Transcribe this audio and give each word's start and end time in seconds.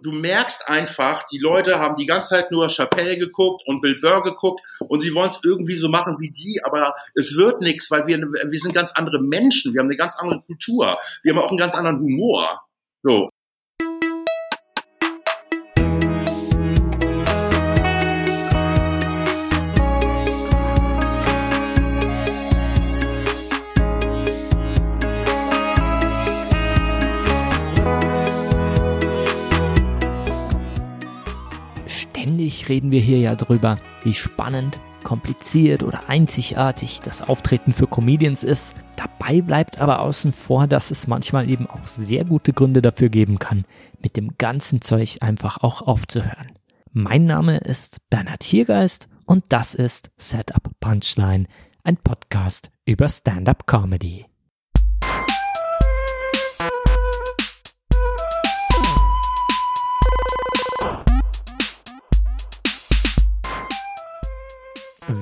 Du 0.00 0.10
merkst 0.10 0.68
einfach, 0.68 1.22
die 1.24 1.38
Leute 1.38 1.78
haben 1.78 1.96
die 1.96 2.06
ganze 2.06 2.30
Zeit 2.30 2.50
nur 2.50 2.68
Chappelle 2.68 3.16
geguckt 3.16 3.62
und 3.66 3.80
Bill 3.80 3.98
Burr 4.00 4.22
geguckt 4.22 4.60
und 4.80 5.00
sie 5.00 5.14
wollen 5.14 5.28
es 5.28 5.40
irgendwie 5.44 5.76
so 5.76 5.88
machen 5.88 6.16
wie 6.18 6.32
sie, 6.32 6.60
aber 6.64 6.94
es 7.14 7.36
wird 7.36 7.60
nichts, 7.60 7.90
weil 7.90 8.06
wir, 8.06 8.18
wir 8.18 8.58
sind 8.58 8.74
ganz 8.74 8.92
andere 8.92 9.20
Menschen, 9.20 9.72
wir 9.72 9.80
haben 9.80 9.86
eine 9.86 9.96
ganz 9.96 10.16
andere 10.16 10.42
Kultur, 10.42 10.98
wir 11.22 11.32
haben 11.32 11.40
auch 11.40 11.48
einen 11.48 11.58
ganz 11.58 11.74
anderen 11.74 12.00
Humor. 12.00 12.60
So. 13.02 13.28
Ständig 32.54 32.68
reden 32.68 32.92
wir 32.92 33.00
hier 33.00 33.18
ja 33.18 33.34
drüber, 33.34 33.76
wie 34.04 34.14
spannend, 34.14 34.78
kompliziert 35.02 35.82
oder 35.82 36.08
einzigartig 36.08 37.00
das 37.00 37.20
Auftreten 37.20 37.72
für 37.72 37.88
Comedians 37.88 38.44
ist. 38.44 38.74
Dabei 38.96 39.40
bleibt 39.40 39.80
aber 39.80 40.00
außen 40.00 40.32
vor, 40.32 40.68
dass 40.68 40.92
es 40.92 41.08
manchmal 41.08 41.50
eben 41.50 41.66
auch 41.66 41.86
sehr 41.86 42.24
gute 42.24 42.52
Gründe 42.52 42.80
dafür 42.80 43.08
geben 43.08 43.40
kann, 43.40 43.64
mit 44.00 44.16
dem 44.16 44.38
ganzen 44.38 44.80
Zeug 44.80 45.18
einfach 45.20 45.64
auch 45.64 45.82
aufzuhören. 45.82 46.52
Mein 46.92 47.26
Name 47.26 47.58
ist 47.58 47.98
Bernhard 48.08 48.44
Hiergeist 48.44 49.08
und 49.26 49.42
das 49.48 49.74
ist 49.74 50.10
Setup 50.16 50.70
Punchline, 50.78 51.46
ein 51.82 51.96
Podcast 51.96 52.70
über 52.84 53.08
Stand-up 53.08 53.66
Comedy. 53.66 54.26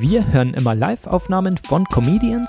Wir 0.01 0.33
hören 0.33 0.55
immer 0.55 0.75
Live-Aufnahmen 0.75 1.59
von 1.59 1.85
Comedians 1.85 2.49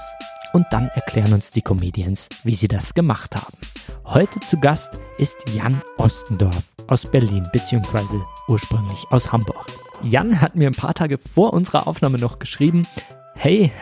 und 0.54 0.66
dann 0.72 0.88
erklären 0.96 1.34
uns 1.34 1.52
die 1.52 1.62
Comedians, 1.62 2.30
wie 2.46 2.56
sie 2.56 2.70
das 2.70 2.94
gemacht 2.94 3.36
haben. 3.36 3.58
Heute 4.06 4.40
zu 4.40 4.58
Gast 4.58 5.02
ist 5.18 5.36
Jan 5.54 5.82
Ostendorf 5.98 6.74
aus 6.88 7.12
Berlin 7.12 7.46
bzw. 7.52 8.22
ursprünglich 8.48 9.06
aus 9.10 9.34
Hamburg. 9.34 9.66
Jan 10.04 10.40
hat 10.40 10.56
mir 10.56 10.68
ein 10.68 10.74
paar 10.74 10.94
Tage 10.94 11.18
vor 11.18 11.54
unserer 11.54 11.86
Aufnahme 11.86 12.18
noch 12.18 12.40
geschrieben, 12.40 12.88
hey, 13.38 13.74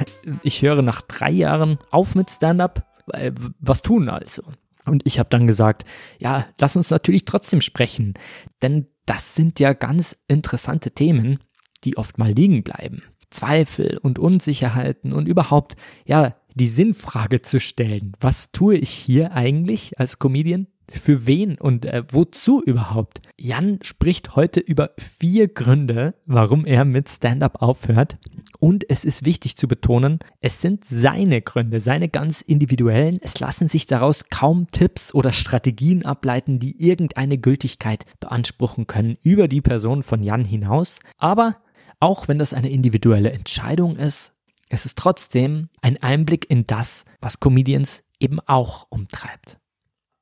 ich 0.41 0.63
höre 0.63 0.81
nach 0.81 1.01
drei 1.01 1.29
Jahren 1.29 1.77
auf 1.91 2.15
mit 2.15 2.31
Stand-up, 2.31 2.87
äh, 3.13 3.31
was 3.59 3.83
tun 3.83 4.09
also? 4.09 4.41
Und 4.85 5.05
ich 5.05 5.19
habe 5.19 5.29
dann 5.29 5.45
gesagt, 5.45 5.85
ja, 6.17 6.47
lass 6.59 6.75
uns 6.75 6.89
natürlich 6.89 7.25
trotzdem 7.25 7.61
sprechen, 7.61 8.15
denn 8.63 8.87
das 9.05 9.35
sind 9.35 9.59
ja 9.59 9.73
ganz 9.73 10.17
interessante 10.27 10.89
Themen, 10.89 11.37
die 11.83 11.97
oft 11.97 12.17
mal 12.17 12.31
liegen 12.31 12.63
bleiben. 12.63 13.03
Zweifel 13.31 13.97
und 14.01 14.19
Unsicherheiten 14.19 15.13
und 15.13 15.27
überhaupt, 15.27 15.75
ja, 16.05 16.35
die 16.55 16.67
Sinnfrage 16.67 17.41
zu 17.41 17.59
stellen. 17.59 18.13
Was 18.19 18.51
tue 18.51 18.75
ich 18.75 18.89
hier 18.89 19.33
eigentlich 19.33 19.99
als 19.99 20.19
Comedian? 20.19 20.67
Für 20.93 21.25
wen 21.25 21.57
und 21.57 21.85
äh, 21.85 22.03
wozu 22.11 22.61
überhaupt? 22.61 23.21
Jan 23.37 23.79
spricht 23.81 24.35
heute 24.35 24.59
über 24.59 24.91
vier 24.97 25.47
Gründe, 25.47 26.15
warum 26.25 26.65
er 26.65 26.83
mit 26.83 27.07
Stand-up 27.07 27.61
aufhört. 27.61 28.17
Und 28.59 28.89
es 28.89 29.05
ist 29.05 29.25
wichtig 29.25 29.55
zu 29.55 29.69
betonen, 29.69 30.19
es 30.41 30.59
sind 30.59 30.83
seine 30.83 31.41
Gründe, 31.41 31.79
seine 31.79 32.09
ganz 32.09 32.41
individuellen. 32.41 33.19
Es 33.21 33.39
lassen 33.39 33.69
sich 33.69 33.85
daraus 33.85 34.25
kaum 34.29 34.67
Tipps 34.67 35.13
oder 35.13 35.31
Strategien 35.31 36.05
ableiten, 36.05 36.59
die 36.59 36.85
irgendeine 36.85 37.37
Gültigkeit 37.37 38.05
beanspruchen 38.19 38.85
können 38.85 39.17
über 39.23 39.47
die 39.47 39.61
Person 39.61 40.03
von 40.03 40.21
Jan 40.21 40.43
hinaus. 40.43 40.99
Aber 41.17 41.55
auch 42.01 42.27
wenn 42.27 42.39
das 42.39 42.53
eine 42.53 42.69
individuelle 42.69 43.31
Entscheidung 43.31 43.95
ist, 43.95 44.33
es 44.69 44.85
ist 44.85 44.97
trotzdem 44.97 45.69
ein 45.81 46.01
Einblick 46.01 46.49
in 46.49 46.65
das, 46.65 47.05
was 47.21 47.39
Comedians 47.39 48.03
eben 48.19 48.39
auch 48.39 48.87
umtreibt. 48.89 49.59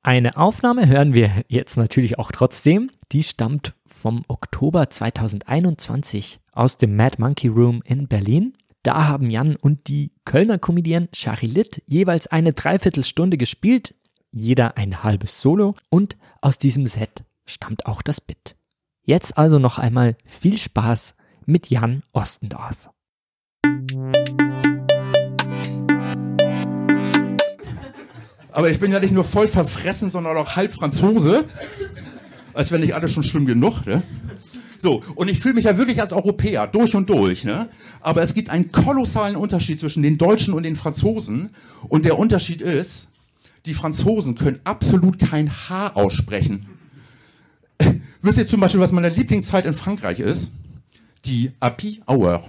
Eine 0.02 0.38
Aufnahme 0.38 0.88
hören 0.88 1.14
wir 1.14 1.44
jetzt 1.48 1.78
natürlich 1.78 2.20
auch 2.20 2.32
trotzdem. 2.32 2.90
Die 3.12 3.24
stammt 3.24 3.76
vom 3.86 4.24
Oktober 4.28 4.90
2021 4.90 6.40
aus 6.52 6.78
dem 6.78 6.96
Mad 6.96 7.18
Monkey 7.20 7.48
Room 7.48 7.82
in 7.86 8.08
Berlin. 8.08 8.54
Da 8.84 9.08
haben 9.08 9.30
Jan 9.30 9.56
und 9.56 9.88
die 9.88 10.14
Kölner 10.26 10.58
Comedian 10.58 11.10
Charilit 11.14 11.84
jeweils 11.86 12.28
eine 12.28 12.54
Dreiviertelstunde 12.54 13.38
gespielt, 13.38 13.94
jeder 14.32 14.78
ein 14.78 15.04
halbes 15.04 15.42
Solo 15.42 15.76
und 15.90 16.18
aus 16.42 16.58
diesem 16.58 16.88
Set 16.88 17.24
stammt 17.46 17.86
auch 17.86 18.02
das 18.02 18.22
Bit. 18.22 18.56
Jetzt 19.04 19.38
also 19.38 19.60
noch 19.60 19.80
einmal 19.80 20.16
viel 20.26 20.58
Spaß 20.58 21.16
mit 21.50 21.70
Jan 21.70 22.04
Ostendorf. 22.14 22.90
Aber 28.52 28.70
ich 28.70 28.80
bin 28.80 28.92
ja 28.92 29.00
nicht 29.00 29.14
nur 29.14 29.24
voll 29.24 29.48
verfressen, 29.48 30.10
sondern 30.10 30.38
auch 30.38 30.56
halb 30.56 30.74
Franzose. 30.74 31.46
Als 32.54 32.72
wenn 32.72 32.82
nicht 32.82 32.94
alles 32.94 33.12
schon 33.12 33.24
schlimm 33.24 33.46
genug, 33.46 33.86
ne? 33.86 34.04
So, 34.78 35.04
und 35.16 35.28
ich 35.28 35.40
fühle 35.40 35.56
mich 35.56 35.66
ja 35.66 35.78
wirklich 35.78 36.02
als 36.02 36.14
Europäer, 36.14 36.68
durch 36.68 36.96
und 36.96 37.10
durch, 37.10 37.44
ne? 37.44 37.70
Aber 38.02 38.22
es 38.22 38.34
gibt 38.34 38.50
einen 38.50 38.72
kolossalen 38.72 39.36
Unterschied 39.36 39.80
zwischen 39.80 40.04
den 40.04 40.18
Deutschen 40.18 40.54
und 40.54 40.64
den 40.64 40.76
Franzosen. 40.76 41.50
Und 41.90 42.06
der 42.06 42.18
Unterschied 42.18 42.62
ist, 42.62 43.10
die 43.66 43.74
Franzosen 43.74 44.36
können 44.36 44.60
absolut 44.64 45.20
kein 45.20 45.52
H 45.52 45.94
aussprechen. 45.96 46.70
Wisst 48.22 48.38
ihr 48.38 48.48
zum 48.48 48.60
Beispiel, 48.60 48.82
was 48.82 48.92
meine 48.92 49.10
Lieblingszeit 49.10 49.66
in 49.66 49.74
Frankreich 49.74 50.20
ist? 50.20 50.52
Die 51.26 51.52
Happy 51.62 52.02
Hour. 52.08 52.44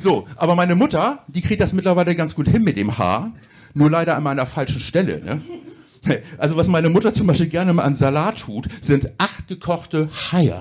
So, 0.00 0.26
aber 0.36 0.54
meine 0.54 0.74
Mutter, 0.74 1.20
die 1.28 1.40
kriegt 1.40 1.60
das 1.60 1.72
mittlerweile 1.72 2.14
ganz 2.14 2.34
gut 2.34 2.48
hin 2.48 2.62
mit 2.62 2.76
dem 2.76 2.98
Haar, 2.98 3.32
nur 3.72 3.90
leider 3.90 4.16
an 4.16 4.26
einer 4.26 4.46
falschen 4.46 4.80
Stelle. 4.80 5.22
Ne? 5.24 5.40
Also 6.36 6.54
was 6.56 6.68
meine 6.68 6.90
Mutter 6.90 7.14
zum 7.14 7.26
Beispiel 7.26 7.46
gerne 7.46 7.72
mal 7.72 7.84
an 7.84 7.94
Salat 7.94 8.40
tut, 8.40 8.68
sind 8.82 9.08
acht 9.16 9.48
gekochte 9.48 10.10
Haie. 10.30 10.60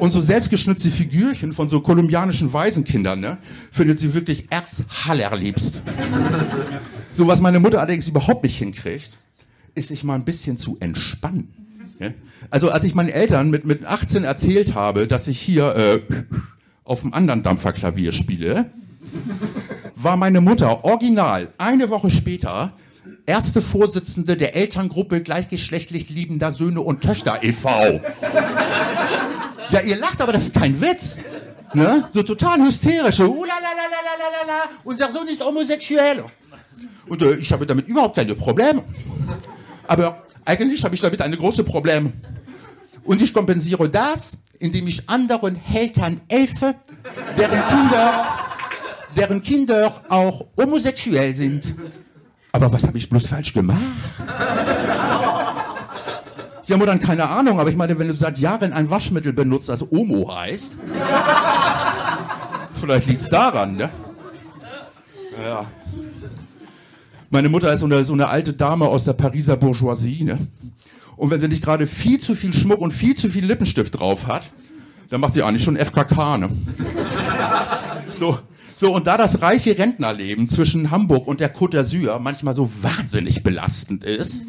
Und 0.00 0.10
so 0.10 0.20
selbstgeschnitzte 0.20 0.90
Figürchen 0.90 1.52
von 1.52 1.68
so 1.68 1.80
kolumbianischen 1.80 2.52
Waisenkindern, 2.52 3.20
ne, 3.20 3.38
findet 3.70 4.00
sie 4.00 4.12
wirklich 4.12 4.50
erzhallerliebst. 4.50 5.82
So 7.12 7.28
was 7.28 7.40
meine 7.40 7.60
Mutter 7.60 7.78
allerdings 7.78 8.08
überhaupt 8.08 8.42
nicht 8.42 8.58
hinkriegt, 8.58 9.16
ist 9.76 9.88
sich 9.88 10.02
mal 10.02 10.16
ein 10.16 10.24
bisschen 10.24 10.58
zu 10.58 10.76
entspannen. 10.80 11.63
Also 12.50 12.70
als 12.70 12.84
ich 12.84 12.94
meinen 12.94 13.08
Eltern 13.08 13.50
mit, 13.50 13.64
mit 13.64 13.84
18 13.84 14.24
erzählt 14.24 14.74
habe, 14.74 15.06
dass 15.06 15.28
ich 15.28 15.40
hier 15.40 15.74
äh, 15.76 16.00
auf 16.84 17.02
einem 17.02 17.14
anderen 17.14 17.42
Dampferklavier 17.42 18.12
spiele, 18.12 18.70
war 19.96 20.16
meine 20.16 20.40
Mutter 20.40 20.84
original 20.84 21.48
eine 21.58 21.88
Woche 21.88 22.10
später 22.10 22.72
erste 23.26 23.62
Vorsitzende 23.62 24.36
der 24.36 24.54
Elterngruppe 24.54 25.22
gleichgeschlechtlich 25.22 26.10
liebender 26.10 26.52
Söhne 26.52 26.80
und 26.80 27.00
Töchter 27.00 27.42
e.V. 27.42 28.00
Ja, 29.70 29.80
ihr 29.80 29.96
lacht, 29.96 30.20
aber 30.20 30.32
das 30.32 30.44
ist 30.44 30.54
kein 30.54 30.80
Witz. 30.80 31.16
Ne? 31.72 32.08
So 32.10 32.22
total 32.22 32.60
hysterisch. 32.60 33.16
So, 33.16 33.44
unser 34.84 35.10
Sohn 35.10 35.26
ist 35.26 35.44
homosexuell. 35.44 36.24
Und 37.08 37.22
äh, 37.22 37.34
ich 37.36 37.52
habe 37.52 37.66
damit 37.66 37.88
überhaupt 37.88 38.14
keine 38.14 38.34
Probleme. 38.34 38.84
Aber 39.86 40.22
eigentlich 40.44 40.84
habe 40.84 40.94
ich 40.94 41.00
damit 41.00 41.20
eine 41.22 41.36
große 41.36 41.64
Problem. 41.64 42.12
Und 43.04 43.20
ich 43.20 43.34
kompensiere 43.34 43.88
das, 43.88 44.38
indem 44.58 44.86
ich 44.86 45.08
anderen 45.08 45.60
Eltern 45.72 46.20
helfe, 46.28 46.74
deren 47.36 47.60
Kinder, 47.68 48.12
deren 49.16 49.42
Kinder 49.42 50.02
auch 50.08 50.46
homosexuell 50.58 51.34
sind. 51.34 51.74
Aber 52.52 52.72
was 52.72 52.86
habe 52.86 52.96
ich 52.96 53.10
bloß 53.10 53.26
falsch 53.26 53.52
gemacht? 53.52 53.80
Ich 56.66 56.72
habe 56.72 56.86
dann 56.86 57.00
keine 57.00 57.28
Ahnung, 57.28 57.60
aber 57.60 57.68
ich 57.68 57.76
meine, 57.76 57.98
wenn 57.98 58.08
du 58.08 58.14
seit 58.14 58.38
Jahren 58.38 58.72
ein 58.72 58.88
Waschmittel 58.88 59.34
benutzt, 59.34 59.68
das 59.68 59.82
Omo 59.90 60.34
heißt, 60.34 60.76
vielleicht 62.72 63.06
liegt 63.06 63.20
es 63.20 63.28
daran, 63.28 63.76
ne? 63.76 63.90
Ja. 65.42 65.66
Meine 67.34 67.48
Mutter 67.48 67.72
ist 67.72 67.80
so 67.80 67.86
eine, 67.86 68.04
so 68.04 68.12
eine 68.12 68.28
alte 68.28 68.52
Dame 68.52 68.86
aus 68.86 69.06
der 69.06 69.14
Pariser 69.14 69.56
Bourgeoisie, 69.56 70.22
ne? 70.22 70.38
Und 71.16 71.32
wenn 71.32 71.40
sie 71.40 71.48
nicht 71.48 71.64
gerade 71.64 71.88
viel 71.88 72.20
zu 72.20 72.36
viel 72.36 72.52
Schmuck 72.52 72.78
und 72.78 72.92
viel 72.92 73.16
zu 73.16 73.28
viel 73.28 73.44
Lippenstift 73.44 73.98
drauf 73.98 74.28
hat, 74.28 74.52
dann 75.10 75.20
macht 75.20 75.34
sie 75.34 75.42
eigentlich 75.42 75.64
schon 75.64 75.76
FKK, 75.76 76.38
ne? 76.38 76.50
so, 78.12 78.38
so, 78.76 78.94
und 78.94 79.08
da 79.08 79.16
das 79.16 79.42
reiche 79.42 79.76
Rentnerleben 79.76 80.46
zwischen 80.46 80.92
Hamburg 80.92 81.26
und 81.26 81.40
der 81.40 81.52
Côte 81.52 81.76
d'Azur 81.76 82.20
manchmal 82.20 82.54
so 82.54 82.70
wahnsinnig 82.82 83.42
belastend 83.42 84.04
ist, 84.04 84.42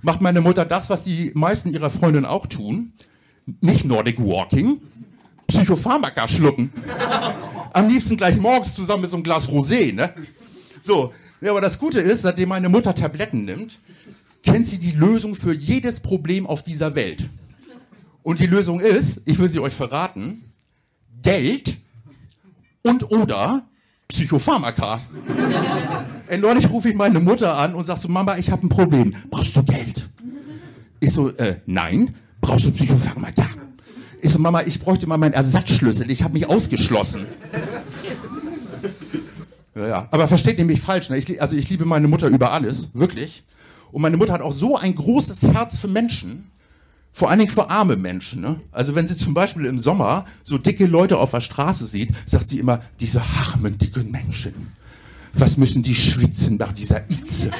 macht 0.00 0.22
meine 0.22 0.40
Mutter 0.40 0.64
das, 0.64 0.88
was 0.88 1.04
die 1.04 1.32
meisten 1.34 1.74
ihrer 1.74 1.90
Freundinnen 1.90 2.24
auch 2.24 2.46
tun. 2.46 2.94
Nicht 3.60 3.84
Nordic 3.84 4.18
Walking, 4.18 4.80
Psychopharmaka 5.46 6.26
schlucken. 6.26 6.72
Am 7.74 7.86
liebsten 7.86 8.16
gleich 8.16 8.38
morgens 8.38 8.74
zusammen 8.74 9.02
mit 9.02 9.10
so 9.10 9.16
einem 9.16 9.24
Glas 9.24 9.46
Rosé, 9.46 9.92
ne? 9.92 10.14
So, 10.80 11.12
ja, 11.42 11.50
aber 11.50 11.60
das 11.60 11.78
Gute 11.78 12.00
ist, 12.00 12.22
seitdem 12.22 12.48
meine 12.48 12.68
Mutter 12.68 12.94
Tabletten 12.94 13.44
nimmt, 13.44 13.78
kennt 14.42 14.66
sie 14.66 14.78
die 14.78 14.92
Lösung 14.92 15.34
für 15.34 15.52
jedes 15.52 16.00
Problem 16.00 16.46
auf 16.46 16.62
dieser 16.62 16.94
Welt. 16.94 17.28
Und 18.22 18.38
die 18.38 18.46
Lösung 18.46 18.80
ist, 18.80 19.22
ich 19.26 19.38
will 19.38 19.48
sie 19.48 19.60
euch 19.60 19.74
verraten, 19.74 20.44
Geld 21.22 21.76
und 22.82 23.10
oder 23.10 23.64
Psychopharmaka. 24.08 25.00
Und 26.30 26.40
neulich 26.40 26.70
rufe 26.70 26.88
ich 26.88 26.94
meine 26.94 27.20
Mutter 27.20 27.58
an 27.58 27.74
und 27.74 27.84
sag 27.84 27.98
so, 27.98 28.08
Mama, 28.08 28.38
ich 28.38 28.50
habe 28.50 28.66
ein 28.66 28.70
Problem. 28.70 29.14
Brauchst 29.30 29.54
du 29.54 29.62
Geld? 29.62 30.08
Ich 30.98 31.12
so, 31.12 31.28
äh, 31.28 31.56
nein. 31.66 32.14
Brauchst 32.40 32.64
du 32.64 32.70
Psychopharmaka? 32.70 33.44
Ich 34.22 34.32
so, 34.32 34.38
Mama, 34.38 34.62
ich 34.62 34.80
bräuchte 34.80 35.06
mal 35.06 35.18
meinen 35.18 35.34
Ersatzschlüssel. 35.34 36.10
Ich 36.10 36.22
habe 36.22 36.32
mich 36.32 36.48
ausgeschlossen. 36.48 37.26
Ja, 39.74 39.86
ja. 39.86 40.08
Aber 40.10 40.28
versteht 40.28 40.58
mich 40.58 40.80
falsch. 40.80 41.08
Ne? 41.10 41.16
Ich, 41.16 41.40
also 41.40 41.56
ich 41.56 41.68
liebe 41.70 41.84
meine 41.84 42.08
Mutter 42.08 42.28
über 42.28 42.52
alles, 42.52 42.90
wirklich. 42.94 43.44
Und 43.90 44.02
meine 44.02 44.16
Mutter 44.16 44.32
hat 44.32 44.40
auch 44.40 44.52
so 44.52 44.76
ein 44.76 44.94
großes 44.94 45.42
Herz 45.44 45.78
für 45.78 45.88
Menschen, 45.88 46.50
vor 47.12 47.28
allen 47.28 47.40
Dingen 47.40 47.50
für 47.50 47.68
arme 47.68 47.96
Menschen. 47.96 48.40
Ne? 48.40 48.60
Also 48.70 48.94
wenn 48.94 49.06
sie 49.06 49.16
zum 49.16 49.34
Beispiel 49.34 49.66
im 49.66 49.78
Sommer 49.78 50.24
so 50.42 50.56
dicke 50.58 50.86
Leute 50.86 51.18
auf 51.18 51.30
der 51.30 51.40
Straße 51.40 51.86
sieht, 51.86 52.10
sagt 52.26 52.48
sie 52.48 52.58
immer, 52.58 52.80
diese 53.00 53.22
armen, 53.22 53.78
dicken 53.78 54.10
Menschen. 54.10 54.72
Was 55.34 55.56
müssen 55.56 55.82
die 55.82 55.94
schwitzen 55.94 56.56
nach 56.56 56.72
dieser 56.72 57.10
Itze? 57.10 57.50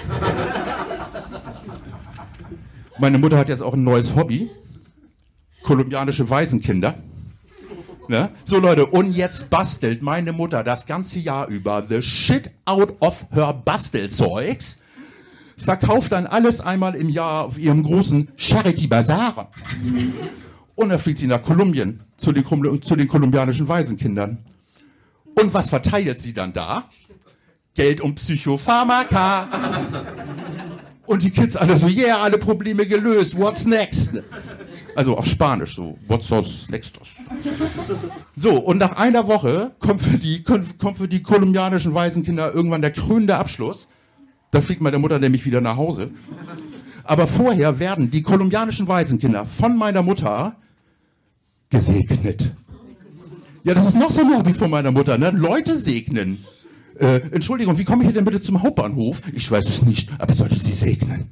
Meine 2.98 3.18
Mutter 3.18 3.38
hat 3.38 3.48
jetzt 3.48 3.62
auch 3.62 3.74
ein 3.74 3.84
neues 3.84 4.14
Hobby. 4.14 4.50
Kolumbianische 5.62 6.28
Waisenkinder. 6.28 6.94
Ne? 8.12 8.28
So 8.44 8.58
Leute, 8.58 8.84
und 8.84 9.14
jetzt 9.14 9.48
bastelt 9.48 10.02
meine 10.02 10.34
Mutter 10.34 10.62
das 10.62 10.84
ganze 10.84 11.18
Jahr 11.18 11.48
über 11.48 11.82
the 11.88 12.02
shit 12.02 12.50
out 12.66 12.94
of 13.00 13.24
her 13.32 13.54
Bastelzeugs 13.64 14.80
verkauft 15.56 16.12
dann 16.12 16.26
alles 16.26 16.60
einmal 16.60 16.94
im 16.94 17.08
Jahr 17.08 17.46
auf 17.46 17.56
ihrem 17.56 17.82
großen 17.82 18.28
Charity 18.36 18.86
Bazaar. 18.86 19.50
Und 20.74 20.90
dann 20.90 20.98
fliegt 20.98 21.20
sie 21.20 21.26
nach 21.26 21.42
Kolumbien 21.42 22.00
zu 22.18 22.32
den, 22.32 22.44
zu 22.82 22.96
den 22.96 23.08
kolumbianischen 23.08 23.66
Waisenkindern. 23.66 24.44
Und 25.40 25.54
was 25.54 25.70
verteilt 25.70 26.20
sie 26.20 26.34
dann 26.34 26.52
da? 26.52 26.90
Geld 27.74 28.02
und 28.02 28.16
Psychopharmaka. 28.16 29.48
Und 31.06 31.22
die 31.22 31.30
Kids 31.30 31.56
alle 31.56 31.78
so, 31.78 31.86
yeah, 31.86 32.18
alle 32.18 32.36
Probleme 32.36 32.86
gelöst, 32.86 33.38
what's 33.38 33.64
next? 33.64 34.22
Also 34.94 35.16
auf 35.16 35.26
Spanisch 35.26 35.74
so, 35.74 35.98
what's 36.06 36.30
next? 36.68 36.98
So, 38.36 38.58
und 38.58 38.78
nach 38.78 38.96
einer 38.96 39.26
Woche 39.26 39.72
kommt 39.78 40.02
für 40.02 40.18
die, 40.18 40.42
kommt 40.42 40.98
für 40.98 41.08
die 41.08 41.22
kolumbianischen 41.22 41.94
Waisenkinder 41.94 42.52
irgendwann 42.52 42.82
der 42.82 42.92
krönende 42.92 43.36
Abschluss. 43.36 43.88
Da 44.50 44.60
fliegt 44.60 44.82
meine 44.82 44.98
Mutter 44.98 45.18
nämlich 45.18 45.46
wieder 45.46 45.60
nach 45.60 45.76
Hause. 45.76 46.10
Aber 47.04 47.26
vorher 47.26 47.78
werden 47.78 48.10
die 48.10 48.22
kolumbianischen 48.22 48.86
Waisenkinder 48.86 49.46
von 49.46 49.76
meiner 49.76 50.02
Mutter 50.02 50.56
gesegnet. 51.70 52.52
Ja, 53.64 53.74
das 53.74 53.86
ist 53.86 53.96
noch 53.96 54.10
so 54.10 54.20
ein 54.20 54.36
Hobby 54.36 54.54
von 54.54 54.70
meiner 54.70 54.90
Mutter, 54.90 55.16
ne? 55.18 55.30
Leute 55.30 55.78
segnen. 55.78 56.44
Äh, 56.98 57.20
Entschuldigung, 57.30 57.78
wie 57.78 57.84
komme 57.84 58.04
ich 58.04 58.12
denn 58.12 58.24
bitte 58.24 58.40
zum 58.40 58.62
Hauptbahnhof? 58.62 59.22
Ich 59.32 59.50
weiß 59.50 59.68
es 59.68 59.82
nicht, 59.82 60.10
aber 60.18 60.34
soll 60.34 60.52
ich 60.52 60.62
sie 60.62 60.72
segnen? 60.72 61.30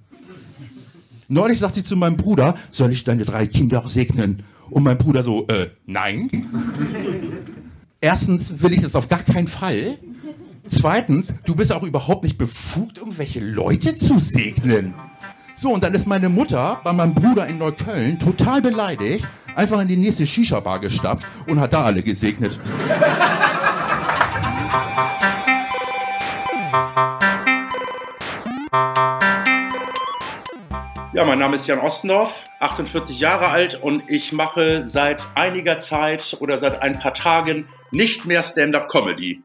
Neulich 1.32 1.60
sagt 1.60 1.76
sie 1.76 1.84
zu 1.84 1.96
meinem 1.96 2.16
Bruder, 2.16 2.56
soll 2.72 2.90
ich 2.90 3.04
deine 3.04 3.24
drei 3.24 3.46
Kinder 3.46 3.84
segnen? 3.86 4.42
Und 4.68 4.82
mein 4.82 4.98
Bruder 4.98 5.22
so, 5.22 5.46
äh, 5.46 5.68
nein. 5.86 6.28
Erstens 8.00 8.60
will 8.60 8.72
ich 8.72 8.82
das 8.82 8.96
auf 8.96 9.08
gar 9.08 9.22
keinen 9.22 9.46
Fall. 9.46 9.98
Zweitens, 10.68 11.32
du 11.44 11.54
bist 11.54 11.72
auch 11.72 11.84
überhaupt 11.84 12.24
nicht 12.24 12.36
befugt, 12.36 12.98
irgendwelche 12.98 13.38
Leute 13.38 13.96
zu 13.96 14.18
segnen. 14.18 14.92
So, 15.54 15.72
und 15.72 15.84
dann 15.84 15.94
ist 15.94 16.08
meine 16.08 16.28
Mutter 16.28 16.80
bei 16.82 16.92
meinem 16.92 17.14
Bruder 17.14 17.46
in 17.46 17.58
Neukölln 17.58 18.18
total 18.18 18.60
beleidigt, 18.60 19.28
einfach 19.54 19.80
in 19.80 19.86
die 19.86 19.96
nächste 19.96 20.26
Shisha-Bar 20.26 20.80
gestapft 20.80 21.28
und 21.46 21.60
hat 21.60 21.72
da 21.72 21.84
alle 21.84 22.02
gesegnet. 22.02 22.58
Ja, 31.20 31.26
mein 31.26 31.38
Name 31.38 31.56
ist 31.56 31.66
Jan 31.66 31.80
Ostendorf, 31.80 32.44
48 32.60 33.20
Jahre 33.20 33.48
alt 33.50 33.74
und 33.74 34.04
ich 34.08 34.32
mache 34.32 34.84
seit 34.84 35.26
einiger 35.34 35.78
Zeit 35.78 36.38
oder 36.40 36.56
seit 36.56 36.80
ein 36.80 36.98
paar 36.98 37.12
Tagen 37.12 37.68
nicht 37.90 38.24
mehr 38.24 38.42
Stand-up-Comedy. 38.42 39.42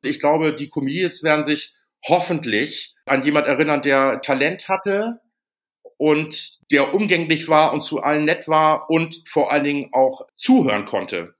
Ich 0.00 0.20
glaube, 0.20 0.54
die 0.54 0.70
Comedians 0.70 1.22
werden 1.22 1.44
sich 1.44 1.74
hoffentlich 2.08 2.94
an 3.04 3.22
jemand 3.24 3.46
erinnern, 3.46 3.82
der 3.82 4.22
Talent 4.22 4.70
hatte 4.70 5.20
und 5.98 6.60
der 6.70 6.94
umgänglich 6.94 7.46
war 7.50 7.74
und 7.74 7.82
zu 7.82 8.00
allen 8.00 8.24
nett 8.24 8.48
war 8.48 8.88
und 8.88 9.20
vor 9.28 9.52
allen 9.52 9.64
Dingen 9.64 9.90
auch 9.92 10.26
zuhören 10.34 10.86
konnte. 10.86 11.35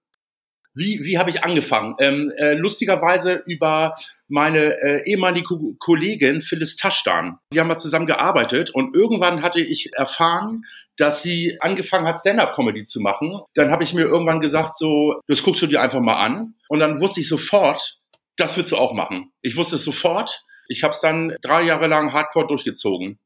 Wie, 0.76 1.00
wie 1.04 1.16
habe 1.16 1.30
ich 1.30 1.42
angefangen? 1.42 1.94
Ähm, 2.00 2.30
äh, 2.36 2.52
lustigerweise 2.52 3.42
über 3.46 3.94
meine 4.28 4.78
äh, 4.82 5.10
ehemalige 5.10 5.56
Kollegin 5.78 6.42
Phyllis 6.42 6.76
Taschdan. 6.76 7.38
Wir 7.50 7.62
haben 7.62 7.68
mal 7.68 7.78
zusammen 7.78 8.06
gearbeitet 8.06 8.70
und 8.70 8.94
irgendwann 8.94 9.42
hatte 9.42 9.60
ich 9.60 9.90
erfahren, 9.94 10.64
dass 10.98 11.22
sie 11.22 11.56
angefangen 11.60 12.06
hat, 12.06 12.18
Stand-up-Comedy 12.18 12.84
zu 12.84 13.00
machen. 13.00 13.40
Dann 13.54 13.70
habe 13.70 13.84
ich 13.84 13.94
mir 13.94 14.02
irgendwann 14.02 14.40
gesagt, 14.40 14.76
so, 14.76 15.14
das 15.26 15.42
guckst 15.42 15.62
du 15.62 15.66
dir 15.66 15.80
einfach 15.80 16.00
mal 16.00 16.22
an. 16.22 16.54
Und 16.68 16.80
dann 16.80 17.00
wusste 17.00 17.20
ich 17.20 17.28
sofort, 17.28 17.96
das 18.36 18.54
willst 18.58 18.72
du 18.72 18.76
auch 18.76 18.92
machen. 18.92 19.32
Ich 19.40 19.56
wusste 19.56 19.76
es 19.76 19.84
sofort. 19.84 20.44
Ich 20.68 20.82
habe 20.82 20.92
es 20.92 21.00
dann 21.00 21.36
drei 21.40 21.62
Jahre 21.62 21.86
lang 21.86 22.12
hardcore 22.12 22.48
durchgezogen. 22.48 23.18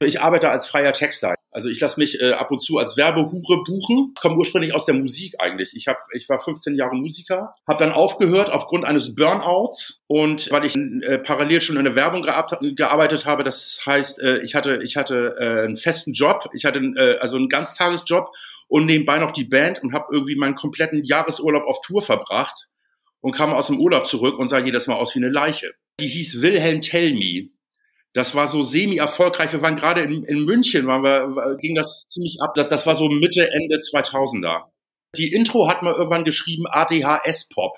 Ich 0.00 0.20
arbeite 0.20 0.50
als 0.50 0.68
freier 0.68 0.92
Texter. 0.92 1.34
Also 1.52 1.68
ich 1.68 1.80
lasse 1.80 1.98
mich 1.98 2.20
äh, 2.20 2.32
ab 2.32 2.50
und 2.50 2.60
zu 2.60 2.78
als 2.78 2.96
Werbehure 2.96 3.62
buchen. 3.64 4.14
Komme 4.20 4.36
ursprünglich 4.36 4.74
aus 4.74 4.84
der 4.84 4.94
Musik 4.94 5.34
eigentlich. 5.38 5.74
Ich, 5.74 5.88
hab, 5.88 5.98
ich 6.14 6.28
war 6.28 6.38
15 6.38 6.76
Jahre 6.76 6.94
Musiker, 6.94 7.54
habe 7.66 7.84
dann 7.84 7.92
aufgehört 7.92 8.50
aufgrund 8.50 8.84
eines 8.84 9.14
Burnouts 9.14 10.02
und 10.06 10.50
weil 10.50 10.64
ich 10.64 10.76
äh, 10.76 11.18
parallel 11.18 11.60
schon 11.60 11.76
in 11.76 11.84
der 11.84 11.96
Werbung 11.96 12.22
gearbeitet 12.22 13.26
habe. 13.26 13.42
Das 13.42 13.80
heißt, 13.84 14.20
äh, 14.20 14.42
ich 14.42 14.54
hatte 14.54 14.80
ich 14.84 14.96
hatte 14.96 15.34
äh, 15.38 15.64
einen 15.64 15.76
festen 15.76 16.12
Job. 16.12 16.48
Ich 16.52 16.64
hatte 16.64 16.78
äh, 16.78 17.18
also 17.18 17.36
einen 17.36 17.48
Ganztagesjob 17.48 18.28
und 18.68 18.86
nebenbei 18.86 19.18
noch 19.18 19.32
die 19.32 19.44
Band 19.44 19.82
und 19.82 19.92
habe 19.92 20.06
irgendwie 20.12 20.36
meinen 20.36 20.54
kompletten 20.54 21.02
Jahresurlaub 21.04 21.64
auf 21.64 21.80
Tour 21.80 22.02
verbracht 22.02 22.68
und 23.20 23.32
kam 23.32 23.52
aus 23.52 23.66
dem 23.66 23.80
Urlaub 23.80 24.06
zurück 24.06 24.38
und 24.38 24.46
sah 24.46 24.60
jedes 24.60 24.86
Mal 24.86 24.94
aus 24.94 25.14
wie 25.14 25.18
eine 25.18 25.30
Leiche. 25.30 25.72
Die 25.98 26.06
hieß 26.06 26.40
Wilhelm 26.42 26.80
Tell 26.80 27.12
Me. 27.12 27.50
Das 28.12 28.34
war 28.34 28.48
so 28.48 28.62
semi-erfolgreich. 28.62 29.52
Wir 29.52 29.62
waren 29.62 29.76
gerade 29.76 30.00
in, 30.00 30.24
in 30.24 30.44
München, 30.44 30.86
waren 30.86 31.04
wir, 31.04 31.56
ging 31.60 31.74
das 31.74 32.06
ziemlich 32.08 32.38
ab. 32.40 32.54
Das 32.54 32.86
war 32.86 32.96
so 32.96 33.08
Mitte, 33.08 33.48
Ende 33.52 33.76
2000er. 33.76 34.64
Die 35.16 35.32
Intro 35.32 35.68
hat 35.68 35.82
man 35.82 35.94
irgendwann 35.94 36.24
geschrieben 36.24 36.64
ADHS-Pop. 36.68 37.72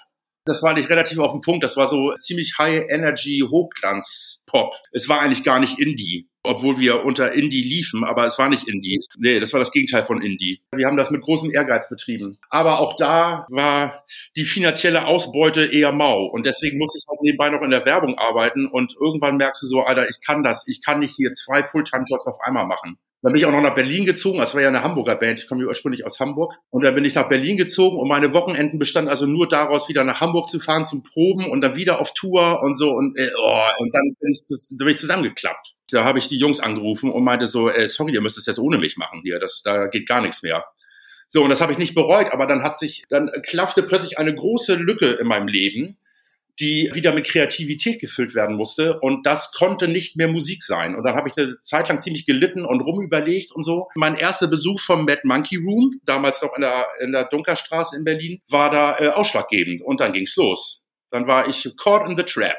Das 0.45 0.62
war 0.62 0.75
nicht 0.75 0.89
relativ 0.89 1.19
auf 1.19 1.33
den 1.33 1.41
Punkt. 1.41 1.62
Das 1.62 1.77
war 1.77 1.87
so 1.87 2.15
ziemlich 2.17 2.55
High 2.59 2.87
Energy 2.89 3.45
Hochglanz 3.49 4.42
Pop. 4.53 4.75
Es 4.93 5.09
war 5.09 5.21
eigentlich 5.21 5.45
gar 5.45 5.59
nicht 5.59 5.79
Indie, 5.79 6.29
obwohl 6.43 6.79
wir 6.79 7.05
unter 7.05 7.33
Indie 7.33 7.63
liefen, 7.63 8.05
aber 8.05 8.27
es 8.27 8.39
war 8.39 8.51
nicht 8.51 8.69
Indie. 8.69 9.01
Nee, 9.17 9.41
das 9.41 9.53
war 9.55 9.61
das 9.61 9.73
Gegenteil 9.73 10.05
von 10.05 10.21
Indie. 10.21 10.61
Wir 10.75 10.87
haben 10.87 10.99
das 10.99 11.11
mit 11.11 11.23
großem 11.23 11.51
Ehrgeiz 11.51 11.89
betrieben. 11.89 12.39
Aber 12.51 12.81
auch 12.81 12.95
da 12.97 13.47
war 13.49 14.05
die 14.37 14.45
finanzielle 14.45 15.07
Ausbeute 15.07 15.65
eher 15.65 15.93
mau 15.93 16.25
und 16.27 16.45
deswegen 16.45 16.77
musste 16.77 16.99
ich 16.99 17.07
halt 17.09 17.23
nebenbei 17.23 17.49
noch 17.49 17.63
in 17.63 17.71
der 17.71 17.87
Werbung 17.87 18.19
arbeiten 18.19 18.67
und 18.67 18.95
irgendwann 19.01 19.39
merkst 19.39 19.63
du 19.63 19.67
so, 19.67 19.81
Alter, 19.81 20.09
ich 20.09 20.19
kann 20.25 20.45
das. 20.45 20.69
Ich 20.69 20.85
kann 20.85 21.01
nicht 21.01 21.17
hier 21.17 21.33
zwei 21.33 21.65
Fulltime-Jobs 21.65 22.27
auf 22.27 22.41
einmal 22.43 22.67
machen. 22.67 22.99
Dann 23.23 23.33
bin 23.33 23.41
ich 23.41 23.47
auch 23.47 23.53
noch 23.53 23.63
nach 23.63 23.77
Berlin 23.77 24.05
gezogen. 24.05 24.39
Das 24.39 24.55
war 24.55 24.63
ja 24.63 24.69
eine 24.69 24.83
Hamburger 24.83 25.15
Band. 25.15 25.39
Ich 25.39 25.47
komme 25.47 25.65
ursprünglich 25.65 26.05
aus 26.05 26.19
Hamburg. 26.19 26.55
Und 26.71 26.83
dann 26.83 26.95
bin 26.97 27.05
ich 27.05 27.15
nach 27.15 27.29
Berlin 27.29 27.57
gezogen 27.57 27.97
und 27.97 28.09
meine 28.09 28.35
Wochenenden 28.35 28.81
bestanden 28.81 29.09
also 29.09 29.27
nur 29.27 29.49
daraus, 29.49 29.89
wieder 29.89 30.03
nach 30.03 30.21
Hamburg 30.21 30.51
zu 30.51 30.59
fahren 30.59 30.85
zum 30.85 31.05
Proben 31.05 31.49
und 31.49 31.61
dann 31.61 31.77
wieder 31.77 32.01
auf 32.01 32.15
Tour 32.15 32.61
und 32.63 32.75
so. 32.75 32.91
Und, 32.91 33.17
äh, 33.17 33.31
oh, 33.39 33.69
und 33.79 33.95
dann 33.95 34.17
bin 34.21 34.33
ich, 34.33 34.42
da 34.49 34.85
bin 34.85 34.95
ich 34.95 34.99
zusammengeklappt. 34.99 35.75
Da 35.91 36.05
habe 36.05 36.19
ich 36.19 36.29
die 36.29 36.39
Jungs 36.39 36.61
angerufen 36.61 37.11
und 37.11 37.25
meinte 37.25 37.47
so, 37.47 37.69
äh, 37.69 37.89
sorry, 37.89 38.13
ihr 38.13 38.21
müsst 38.21 38.39
es 38.39 38.47
jetzt 38.47 38.59
ohne 38.59 38.79
mich 38.79 38.97
machen 38.97 39.21
hier. 39.23 39.39
Das, 39.39 39.63
da 39.63 39.87
geht 39.87 40.09
gar 40.09 40.21
nichts 40.21 40.43
mehr. 40.43 40.65
So, 41.29 41.43
und 41.43 41.51
das 41.51 41.61
habe 41.61 41.73
ich 41.73 41.79
nicht 41.79 41.95
bereut, 41.95 42.33
aber 42.33 42.47
dann 42.47 42.63
hat 42.63 42.77
sich, 42.77 43.05
dann 43.09 43.31
klaffte 43.43 43.83
plötzlich 43.83 44.19
eine 44.19 44.35
große 44.35 44.75
Lücke 44.75 45.13
in 45.13 45.27
meinem 45.27 45.49
Leben 45.49 45.99
die 46.61 46.91
wieder 46.93 47.15
mit 47.15 47.27
Kreativität 47.27 48.01
gefüllt 48.01 48.35
werden 48.35 48.57
musste. 48.57 49.01
Und 49.01 49.27
das 49.27 49.53
konnte 49.53 49.89
nicht 49.89 50.17
mehr 50.17 50.29
Musik 50.29 50.63
sein. 50.63 50.95
Und 50.95 51.05
dann 51.05 51.15
habe 51.15 51.29
ich 51.29 51.37
eine 51.37 51.61
Zeit 51.61 51.89
lang 51.89 51.99
ziemlich 51.99 52.27
gelitten 52.27 52.65
und 52.65 52.81
rumüberlegt 52.81 53.53
und 53.53 53.65
so. 53.65 53.89
Mein 53.95 54.15
erster 54.15 54.49
Besuch 54.49 54.81
vom 54.81 55.05
Mad 55.05 55.23
Monkey 55.25 55.57
Room, 55.57 56.01
damals 56.05 56.43
noch 56.43 56.55
in 56.55 56.63
der, 56.63 56.87
in 57.01 57.13
der 57.13 57.25
Dunkerstraße 57.25 57.97
in 57.97 58.05
Berlin, 58.05 58.41
war 58.49 58.71
da 58.71 58.99
äh, 58.99 59.09
ausschlaggebend. 59.09 59.83
Und 59.83 60.01
dann 60.01 60.13
ging's 60.13 60.37
los. 60.37 60.83
Dann 61.11 61.27
war 61.27 61.49
ich 61.49 61.71
caught 61.77 62.09
in 62.09 62.17
the 62.17 62.23
trap. 62.23 62.59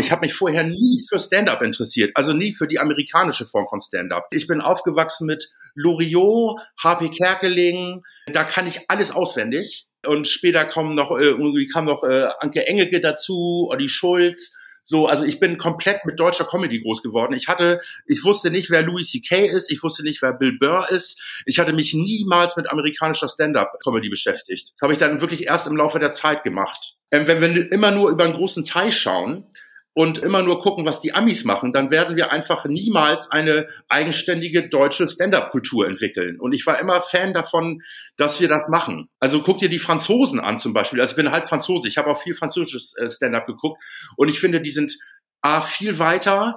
Ich 0.00 0.10
habe 0.10 0.22
mich 0.22 0.34
vorher 0.34 0.64
nie 0.64 1.04
für 1.08 1.20
Stand-up 1.20 1.62
interessiert, 1.62 2.12
also 2.14 2.32
nie 2.32 2.54
für 2.54 2.66
die 2.66 2.78
amerikanische 2.78 3.44
Form 3.44 3.66
von 3.68 3.80
Stand-up. 3.80 4.28
Ich 4.30 4.46
bin 4.46 4.60
aufgewachsen 4.60 5.26
mit 5.26 5.50
Loriot, 5.74 6.58
HP 6.82 7.10
Kerkeling, 7.10 8.02
da 8.32 8.44
kann 8.44 8.66
ich 8.66 8.88
alles 8.88 9.10
auswendig. 9.10 9.86
Und 10.06 10.26
später 10.26 10.64
kommen 10.64 10.94
noch, 10.94 11.10
äh, 11.10 11.24
irgendwie 11.24 11.66
kam 11.66 11.84
noch 11.84 12.02
äh, 12.02 12.28
Anke 12.38 12.66
Engelke 12.66 13.00
dazu, 13.00 13.68
Olli 13.70 13.90
Schulz. 13.90 14.56
So, 14.82 15.06
also 15.06 15.24
ich 15.24 15.38
bin 15.38 15.58
komplett 15.58 16.06
mit 16.06 16.18
deutscher 16.18 16.46
Comedy 16.46 16.80
groß 16.80 17.02
geworden. 17.02 17.34
Ich 17.34 17.48
hatte, 17.48 17.82
ich 18.06 18.24
wusste 18.24 18.50
nicht, 18.50 18.70
wer 18.70 18.82
Louis 18.82 19.10
C.K. 19.10 19.46
ist, 19.46 19.70
ich 19.70 19.82
wusste 19.82 20.02
nicht, 20.02 20.22
wer 20.22 20.32
Bill 20.32 20.58
Burr 20.58 20.90
ist. 20.90 21.22
Ich 21.44 21.58
hatte 21.58 21.74
mich 21.74 21.92
niemals 21.92 22.56
mit 22.56 22.68
amerikanischer 22.70 23.28
Stand-up-Comedy 23.28 24.08
beschäftigt. 24.08 24.72
Das 24.74 24.82
habe 24.82 24.94
ich 24.94 24.98
dann 24.98 25.20
wirklich 25.20 25.46
erst 25.46 25.66
im 25.66 25.76
Laufe 25.76 25.98
der 25.98 26.10
Zeit 26.10 26.42
gemacht. 26.42 26.96
Ähm, 27.10 27.26
wenn 27.26 27.40
wir 27.40 27.70
immer 27.70 27.90
nur 27.90 28.10
über 28.10 28.24
einen 28.24 28.32
großen 28.32 28.64
Teil 28.64 28.90
schauen, 28.90 29.44
und 29.92 30.18
immer 30.18 30.42
nur 30.42 30.60
gucken, 30.60 30.86
was 30.86 31.00
die 31.00 31.14
Amis 31.14 31.44
machen, 31.44 31.72
dann 31.72 31.90
werden 31.90 32.16
wir 32.16 32.30
einfach 32.30 32.64
niemals 32.64 33.30
eine 33.30 33.66
eigenständige 33.88 34.68
deutsche 34.68 35.08
Stand-up-Kultur 35.08 35.86
entwickeln. 35.88 36.38
Und 36.38 36.52
ich 36.52 36.64
war 36.66 36.78
immer 36.78 37.02
Fan 37.02 37.34
davon, 37.34 37.82
dass 38.16 38.40
wir 38.40 38.48
das 38.48 38.68
machen. 38.68 39.08
Also 39.18 39.42
guck 39.42 39.58
dir 39.58 39.68
die 39.68 39.80
Franzosen 39.80 40.38
an 40.38 40.56
zum 40.56 40.72
Beispiel. 40.72 41.00
Also 41.00 41.12
ich 41.12 41.16
bin 41.16 41.32
halb 41.32 41.48
Franzose. 41.48 41.88
Ich 41.88 41.98
habe 41.98 42.08
auch 42.08 42.22
viel 42.22 42.34
französisches 42.34 42.94
äh, 42.96 43.08
Stand-up 43.08 43.46
geguckt. 43.46 43.82
Und 44.16 44.28
ich 44.28 44.38
finde, 44.38 44.60
die 44.60 44.70
sind 44.70 44.96
A, 45.42 45.60
viel 45.60 45.98
weiter 45.98 46.56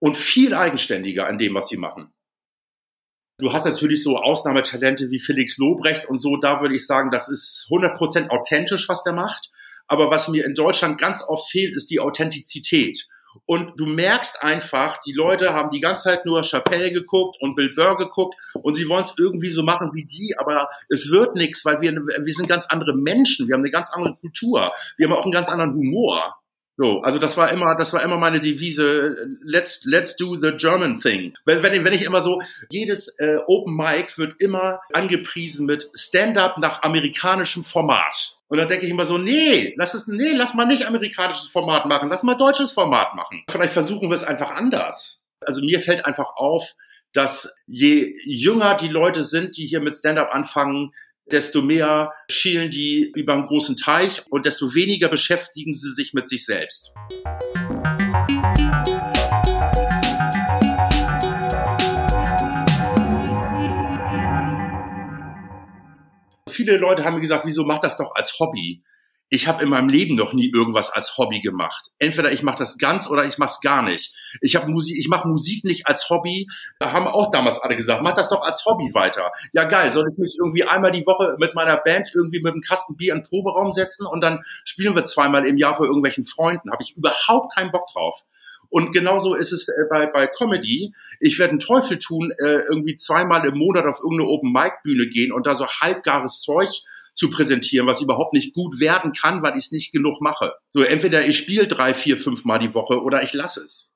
und 0.00 0.18
viel 0.18 0.54
eigenständiger 0.54 1.26
an 1.26 1.38
dem, 1.38 1.54
was 1.54 1.68
sie 1.68 1.76
machen. 1.76 2.12
Du 3.38 3.52
hast 3.52 3.64
natürlich 3.64 4.02
so 4.02 4.16
Ausnahmetalente 4.16 5.10
wie 5.10 5.18
Felix 5.18 5.58
Lobrecht 5.58 6.06
und 6.06 6.18
so. 6.18 6.36
Da 6.36 6.60
würde 6.60 6.74
ich 6.74 6.86
sagen, 6.86 7.10
das 7.10 7.28
ist 7.28 7.66
100% 7.70 8.28
authentisch, 8.28 8.88
was 8.88 9.02
der 9.02 9.12
macht. 9.12 9.50
Aber 9.86 10.10
was 10.10 10.28
mir 10.28 10.44
in 10.44 10.54
Deutschland 10.54 10.98
ganz 10.98 11.22
oft 11.26 11.50
fehlt, 11.50 11.76
ist 11.76 11.90
die 11.90 12.00
Authentizität. 12.00 13.06
Und 13.46 13.72
du 13.78 13.86
merkst 13.86 14.42
einfach, 14.42 14.98
die 14.98 15.12
Leute 15.12 15.52
haben 15.52 15.70
die 15.70 15.80
ganze 15.80 16.04
Zeit 16.04 16.24
nur 16.24 16.42
Chappelle 16.44 16.92
geguckt 16.92 17.36
und 17.40 17.56
Bill 17.56 17.72
Burr 17.74 17.96
geguckt 17.96 18.34
und 18.54 18.74
sie 18.74 18.88
wollen 18.88 19.02
es 19.02 19.14
irgendwie 19.18 19.50
so 19.50 19.62
machen 19.62 19.90
wie 19.92 20.06
sie, 20.06 20.34
aber 20.38 20.68
es 20.88 21.10
wird 21.10 21.34
nichts, 21.34 21.64
weil 21.64 21.80
wir, 21.80 21.92
wir 21.92 22.32
sind 22.32 22.48
ganz 22.48 22.66
andere 22.66 22.94
Menschen, 22.94 23.48
wir 23.48 23.54
haben 23.54 23.62
eine 23.62 23.70
ganz 23.70 23.90
andere 23.90 24.16
Kultur, 24.16 24.72
wir 24.96 25.06
haben 25.06 25.14
auch 25.14 25.24
einen 25.24 25.32
ganz 25.32 25.48
anderen 25.48 25.74
Humor. 25.74 26.36
So, 26.76 27.00
also 27.02 27.18
das 27.18 27.36
war 27.36 27.52
immer, 27.52 27.76
das 27.76 27.92
war 27.92 28.02
immer 28.02 28.16
meine 28.16 28.40
Devise. 28.40 29.14
Let's 29.44 29.82
let's 29.84 30.16
do 30.16 30.34
the 30.34 30.56
German 30.56 30.98
thing. 30.98 31.32
Wenn, 31.44 31.62
wenn, 31.62 31.84
wenn 31.84 31.92
ich 31.92 32.02
immer 32.02 32.20
so 32.20 32.40
jedes 32.68 33.14
äh, 33.18 33.38
Open 33.46 33.76
Mic 33.76 34.18
wird 34.18 34.40
immer 34.40 34.80
angepriesen 34.92 35.66
mit 35.66 35.88
Stand-up 35.94 36.58
nach 36.58 36.82
amerikanischem 36.82 37.62
Format. 37.64 38.33
Und 38.48 38.58
dann 38.58 38.68
denke 38.68 38.84
ich 38.84 38.90
immer 38.90 39.06
so, 39.06 39.18
nee, 39.18 39.74
lass 39.76 39.94
es, 39.94 40.06
nee, 40.06 40.32
lass 40.32 40.54
mal 40.54 40.66
nicht 40.66 40.86
amerikanisches 40.86 41.48
Format 41.48 41.86
machen, 41.86 42.08
lass 42.08 42.22
mal 42.22 42.34
deutsches 42.34 42.72
Format 42.72 43.14
machen. 43.14 43.44
Vielleicht 43.48 43.72
versuchen 43.72 44.10
wir 44.10 44.14
es 44.14 44.24
einfach 44.24 44.50
anders. 44.50 45.24
Also 45.40 45.60
mir 45.60 45.80
fällt 45.80 46.04
einfach 46.04 46.36
auf, 46.36 46.74
dass 47.12 47.54
je 47.66 48.14
jünger 48.24 48.76
die 48.76 48.88
Leute 48.88 49.24
sind, 49.24 49.56
die 49.56 49.66
hier 49.66 49.80
mit 49.80 49.94
Stand-up 49.94 50.34
anfangen, 50.34 50.92
desto 51.30 51.62
mehr 51.62 52.12
schielen 52.30 52.70
die 52.70 53.10
über 53.14 53.32
einen 53.34 53.46
großen 53.46 53.76
Teich 53.76 54.24
und 54.30 54.44
desto 54.44 54.74
weniger 54.74 55.08
beschäftigen 55.08 55.74
sie 55.74 55.92
sich 55.92 56.12
mit 56.12 56.28
sich 56.28 56.44
selbst. 56.44 56.92
Viele 66.54 66.76
Leute 66.76 67.04
haben 67.04 67.14
mir 67.14 67.20
gesagt, 67.20 67.44
wieso 67.44 67.64
macht 67.64 67.84
das 67.84 67.96
doch 67.96 68.14
als 68.14 68.38
Hobby? 68.38 68.82
ich 69.34 69.48
habe 69.48 69.62
in 69.62 69.68
meinem 69.68 69.88
Leben 69.88 70.14
noch 70.14 70.32
nie 70.32 70.50
irgendwas 70.50 70.90
als 70.90 71.16
Hobby 71.16 71.40
gemacht. 71.40 71.90
Entweder 71.98 72.30
ich 72.30 72.42
mache 72.42 72.58
das 72.58 72.78
ganz 72.78 73.08
oder 73.08 73.24
ich 73.24 73.38
mache 73.38 73.50
es 73.50 73.60
gar 73.60 73.82
nicht. 73.82 74.14
Ich 74.40 74.54
habe 74.54 74.70
Musik, 74.70 74.96
ich 74.98 75.08
mache 75.08 75.28
Musik 75.28 75.64
nicht 75.64 75.86
als 75.86 76.08
Hobby. 76.10 76.46
Da 76.78 76.92
haben 76.92 77.08
auch 77.08 77.30
damals 77.30 77.58
alle 77.58 77.76
gesagt, 77.76 78.02
mach 78.02 78.14
das 78.14 78.28
doch 78.28 78.42
als 78.42 78.64
Hobby 78.64 78.92
weiter. 78.94 79.32
Ja 79.52 79.64
geil, 79.64 79.90
soll 79.90 80.08
ich 80.10 80.18
mich 80.18 80.36
irgendwie 80.38 80.64
einmal 80.64 80.92
die 80.92 81.04
Woche 81.06 81.36
mit 81.38 81.54
meiner 81.54 81.76
Band 81.76 82.08
irgendwie 82.14 82.40
mit 82.40 82.52
einem 82.52 82.62
Kasten 82.62 82.96
Bier 82.96 83.14
in 83.14 83.20
den 83.20 83.28
Proberaum 83.28 83.72
setzen 83.72 84.06
und 84.06 84.20
dann 84.20 84.40
spielen 84.64 84.94
wir 84.94 85.04
zweimal 85.04 85.46
im 85.46 85.56
Jahr 85.56 85.76
für 85.76 85.84
irgendwelchen 85.84 86.24
Freunden. 86.24 86.70
Habe 86.70 86.82
ich 86.82 86.96
überhaupt 86.96 87.54
keinen 87.54 87.72
Bock 87.72 87.88
drauf. 87.92 88.22
Und 88.74 88.90
genauso 88.90 89.36
ist 89.36 89.52
es 89.52 89.68
äh, 89.68 89.84
bei, 89.88 90.08
bei 90.08 90.26
Comedy. 90.26 90.92
Ich 91.20 91.38
werde 91.38 91.52
einen 91.52 91.60
Teufel 91.60 91.96
tun, 92.00 92.32
äh, 92.38 92.62
irgendwie 92.68 92.96
zweimal 92.96 93.46
im 93.46 93.56
Monat 93.56 93.86
auf 93.86 94.00
irgendeine 94.00 94.28
Open 94.28 94.52
Mic 94.52 94.72
Bühne 94.82 95.06
gehen 95.06 95.30
und 95.30 95.46
da 95.46 95.54
so 95.54 95.68
halbgares 95.68 96.40
Zeug 96.40 96.82
zu 97.14 97.30
präsentieren, 97.30 97.86
was 97.86 98.00
überhaupt 98.00 98.34
nicht 98.34 98.52
gut 98.52 98.80
werden 98.80 99.12
kann, 99.12 99.44
weil 99.44 99.52
ich 99.56 99.66
es 99.66 99.70
nicht 99.70 99.92
genug 99.92 100.20
mache. 100.20 100.54
So 100.70 100.82
entweder 100.82 101.24
ich 101.24 101.38
spiele 101.38 101.68
drei, 101.68 101.94
vier, 101.94 102.18
fünf 102.18 102.44
Mal 102.44 102.58
die 102.58 102.74
Woche 102.74 103.00
oder 103.00 103.22
ich 103.22 103.32
lasse 103.32 103.60
es. 103.60 103.94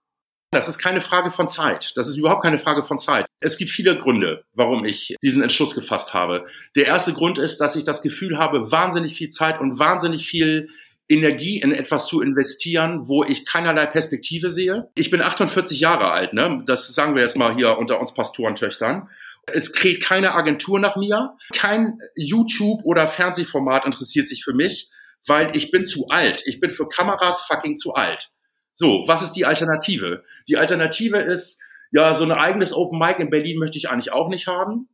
Das 0.53 0.69
ist 0.69 0.79
keine 0.79 1.01
Frage 1.01 1.33
von 1.33 1.49
Zeit. 1.49 1.93
Das 1.97 2.07
ist 2.07 2.17
überhaupt 2.17 2.43
keine 2.43 2.61
Frage 2.61 2.85
von 2.85 2.99
Zeit. 2.99 3.27
Es 3.41 3.59
gibt 3.59 3.71
viele 3.71 3.99
Gründe, 3.99 4.45
warum 4.55 4.85
ich 4.85 5.17
diesen 5.23 5.43
Entschluss 5.43 5.75
gefasst 5.75 6.15
habe. 6.15 6.45
Der 6.77 6.87
erste 6.87 7.13
Grund 7.13 7.37
ist, 7.39 7.59
dass 7.59 7.75
ich 7.75 7.85
das 7.85 8.01
Gefühl 8.01 8.39
habe, 8.39 8.71
wahnsinnig 8.71 9.15
viel 9.15 9.29
Zeit 9.29 9.61
und 9.61 9.81
wahnsinnig 9.81 10.27
viel 10.27 10.69
Energie 11.09 11.61
in 11.61 11.73
etwas 11.73 12.07
zu 12.07 12.21
investieren, 12.21 13.09
wo 13.09 13.25
ich 13.25 13.47
keinerlei 13.47 13.87
Perspektive 13.87 14.53
sehe. 14.53 14.91
Ich 14.95 15.11
bin 15.11 15.23
48 15.23 15.81
Jahre 15.81 16.11
alt, 16.11 16.35
ne? 16.35 16.63
Das 16.67 16.87
sagen 16.89 17.15
wir 17.15 17.23
jetzt 17.23 17.37
mal 17.37 17.55
hier 17.55 17.79
unter 17.79 17.99
uns 17.99 18.13
Pastorentöchtern. 18.13 19.09
Es 19.47 19.73
kräht 19.73 20.05
keine 20.05 20.35
Agentur 20.35 20.79
nach 20.79 20.97
mir. 20.97 21.37
Kein 21.55 21.99
YouTube- 22.15 22.85
oder 22.85 23.09
Fernsehformat 23.09 23.87
interessiert 23.87 24.29
sich 24.29 24.45
für 24.45 24.53
mich, 24.53 24.91
weil 25.27 25.57
ich 25.57 25.71
bin 25.71 25.87
zu 25.87 26.09
alt. 26.09 26.43
Ich 26.45 26.61
bin 26.61 26.71
für 26.71 26.89
Kameras 26.89 27.41
fucking 27.41 27.79
zu 27.79 27.95
alt. 27.95 28.31
So, 28.75 29.05
was 29.07 29.23
ist 29.23 29.33
die 29.33 29.47
Alternative? 29.47 30.25
Die 30.47 30.59
Alternative 30.59 31.17
ist, 31.17 31.59
ja, 31.91 32.13
so 32.13 32.25
ein 32.25 32.33
eigenes 32.33 32.75
Open 32.75 32.99
Mic 32.99 33.19
in 33.19 33.31
Berlin 33.31 33.59
möchte 33.59 33.79
ich 33.79 33.89
eigentlich 33.89 34.13
auch 34.13 34.29
nicht 34.29 34.47
haben. 34.47 34.89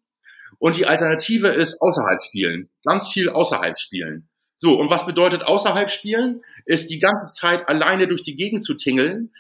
Und 0.59 0.77
die 0.77 0.87
Alternative 0.87 1.49
ist 1.49 1.83
außerhalb 1.83 2.23
spielen. 2.23 2.71
Ganz 2.85 3.09
viel 3.09 3.29
außerhalb 3.29 3.77
spielen. 3.77 4.29
So, 4.57 4.79
und 4.79 4.91
was 4.91 5.07
bedeutet 5.07 5.43
außerhalb 5.43 5.91
spielen? 5.91 6.43
Ist 6.65 6.91
die 6.91 6.99
ganze 6.99 7.33
Zeit 7.35 7.69
alleine 7.69 8.07
durch 8.07 8.23
die 8.23 8.37
Gegend 8.37 8.63
zu 8.63 8.75
tingeln, 8.75 9.33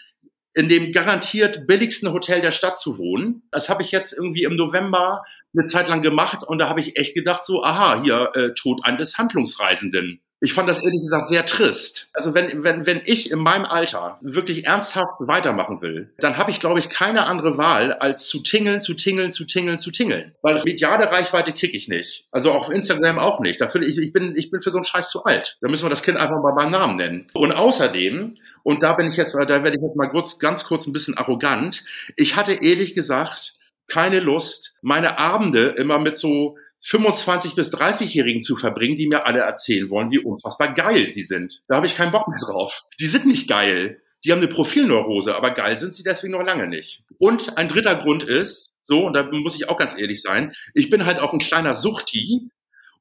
in 0.54 0.68
dem 0.68 0.92
garantiert 0.92 1.66
billigsten 1.66 2.12
Hotel 2.12 2.40
der 2.40 2.52
Stadt 2.52 2.78
zu 2.78 2.96
wohnen. 2.98 3.42
Das 3.50 3.68
habe 3.68 3.82
ich 3.82 3.90
jetzt 3.90 4.12
irgendwie 4.12 4.44
im 4.44 4.56
November 4.56 5.22
eine 5.52 5.64
Zeit 5.64 5.88
lang 5.88 6.00
gemacht 6.00 6.44
und 6.46 6.58
da 6.58 6.68
habe 6.68 6.80
ich 6.80 6.96
echt 6.96 7.14
gedacht 7.14 7.44
so, 7.44 7.62
aha, 7.62 8.02
hier 8.02 8.30
äh, 8.34 8.54
Tod 8.54 8.84
eines 8.84 9.18
Handlungsreisenden. 9.18 10.20
Ich 10.44 10.52
fand 10.52 10.68
das 10.68 10.84
ehrlich 10.84 11.00
gesagt 11.00 11.26
sehr 11.26 11.46
trist. 11.46 12.08
Also 12.12 12.34
wenn, 12.34 12.62
wenn, 12.62 12.84
wenn 12.84 13.00
ich 13.06 13.30
in 13.30 13.38
meinem 13.38 13.64
Alter 13.64 14.18
wirklich 14.20 14.66
ernsthaft 14.66 15.14
weitermachen 15.20 15.80
will, 15.80 16.12
dann 16.18 16.36
habe 16.36 16.50
ich, 16.50 16.60
glaube 16.60 16.78
ich, 16.78 16.90
keine 16.90 17.24
andere 17.24 17.56
Wahl, 17.56 17.94
als 17.94 18.26
zu 18.26 18.40
tingeln, 18.40 18.78
zu 18.78 18.92
tingeln, 18.92 19.30
zu 19.30 19.46
tingeln, 19.46 19.78
zu 19.78 19.90
tingeln. 19.90 20.34
Weil 20.42 20.62
mediale 20.62 21.10
Reichweite 21.10 21.54
kriege 21.54 21.74
ich 21.74 21.88
nicht. 21.88 22.26
Also 22.30 22.52
auf 22.52 22.68
Instagram 22.68 23.18
auch 23.18 23.40
nicht. 23.40 23.58
Dafür, 23.58 23.80
ich, 23.80 23.96
ich, 23.96 24.12
bin, 24.12 24.34
ich 24.36 24.50
bin 24.50 24.60
für 24.60 24.70
so 24.70 24.76
einen 24.76 24.84
Scheiß 24.84 25.08
zu 25.08 25.24
alt. 25.24 25.56
Da 25.62 25.68
müssen 25.68 25.86
wir 25.86 25.90
das 25.90 26.02
Kind 26.02 26.18
einfach 26.18 26.42
mal 26.42 26.52
beim 26.52 26.70
Namen 26.70 26.96
nennen. 26.96 27.26
Und 27.32 27.52
außerdem, 27.52 28.34
und 28.62 28.82
da 28.82 28.92
bin 28.92 29.08
ich 29.08 29.16
jetzt, 29.16 29.32
da 29.34 29.48
werde 29.48 29.76
ich 29.76 29.82
jetzt 29.82 29.96
mal 29.96 30.10
kurz, 30.10 30.38
ganz 30.38 30.64
kurz 30.64 30.86
ein 30.86 30.92
bisschen 30.92 31.16
arrogant, 31.16 31.82
ich 32.16 32.36
hatte 32.36 32.52
ehrlich 32.52 32.94
gesagt 32.94 33.54
keine 33.86 34.20
Lust, 34.20 34.74
meine 34.82 35.18
Abende 35.18 35.68
immer 35.68 35.98
mit 35.98 36.16
so 36.16 36.56
25 36.86 37.54
bis 37.54 37.72
30-Jährigen 37.72 38.42
zu 38.42 38.56
verbringen, 38.56 38.98
die 38.98 39.06
mir 39.06 39.24
alle 39.26 39.40
erzählen 39.40 39.88
wollen, 39.88 40.10
wie 40.10 40.18
unfassbar 40.18 40.74
geil 40.74 41.06
sie 41.08 41.22
sind. 41.22 41.62
Da 41.66 41.76
habe 41.76 41.86
ich 41.86 41.96
keinen 41.96 42.12
Bock 42.12 42.28
mehr 42.28 42.38
drauf. 42.38 42.84
Die 43.00 43.06
sind 43.06 43.24
nicht 43.24 43.48
geil. 43.48 44.02
Die 44.22 44.32
haben 44.32 44.38
eine 44.38 44.48
Profilneurose, 44.48 45.34
aber 45.34 45.50
geil 45.50 45.78
sind 45.78 45.94
sie 45.94 46.02
deswegen 46.02 46.34
noch 46.34 46.44
lange 46.44 46.66
nicht. 46.66 47.02
Und 47.18 47.56
ein 47.56 47.68
dritter 47.68 47.94
Grund 47.94 48.22
ist, 48.22 48.74
so, 48.82 49.06
und 49.06 49.14
da 49.14 49.22
muss 49.22 49.54
ich 49.54 49.68
auch 49.68 49.78
ganz 49.78 49.98
ehrlich 49.98 50.20
sein, 50.20 50.52
ich 50.74 50.90
bin 50.90 51.06
halt 51.06 51.20
auch 51.20 51.32
ein 51.32 51.38
kleiner 51.38 51.74
Suchti 51.74 52.50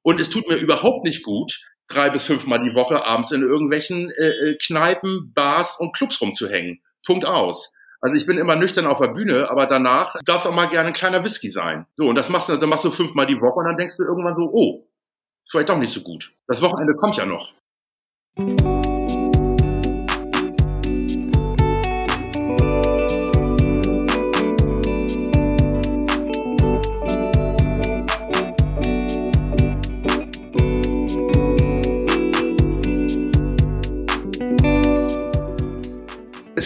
und 0.02 0.20
es 0.22 0.30
tut 0.30 0.48
mir 0.48 0.56
überhaupt 0.56 1.06
nicht 1.06 1.24
gut, 1.24 1.60
drei 1.88 2.10
bis 2.10 2.24
fünfmal 2.24 2.62
die 2.64 2.76
Woche 2.76 3.06
abends 3.06 3.32
in 3.32 3.42
irgendwelchen 3.42 4.12
äh, 4.12 4.30
äh 4.30 4.58
Kneipen, 4.58 5.34
Bars 5.34 5.78
und 5.78 5.94
Clubs 5.94 6.22
rumzuhängen. 6.22 6.82
Punkt 7.06 7.26
aus. 7.26 7.74
Also 8.04 8.18
ich 8.18 8.26
bin 8.26 8.38
immer 8.38 8.58
nüchtern 8.58 8.86
auf 8.86 9.00
der 9.00 9.08
Bühne, 9.08 9.50
aber 9.50 9.66
danach 9.66 10.18
darf 10.26 10.42
es 10.42 10.46
auch 10.46 10.54
mal 10.54 10.66
gerne 10.66 10.90
ein 10.90 10.94
kleiner 10.94 11.24
Whisky 11.24 11.48
sein. 11.48 11.86
So, 11.96 12.10
und 12.10 12.16
das 12.16 12.28
machst 12.28 12.50
du, 12.50 12.58
dann 12.58 12.68
machst 12.68 12.84
du 12.84 12.92
fünfmal 12.92 13.26
die 13.26 13.40
Woche 13.40 13.60
und 13.60 13.66
dann 13.66 13.78
denkst 13.78 13.96
du 13.96 14.04
irgendwann 14.04 14.34
so, 14.34 14.50
oh, 14.52 14.86
ist 15.46 15.52
vielleicht 15.52 15.70
doch 15.70 15.78
nicht 15.78 15.94
so 15.94 16.02
gut. 16.02 16.36
Das 16.48 16.62
Wochenende 16.62 16.96
kommt 16.96 17.16
ja 17.16 17.26
noch. 17.26 17.54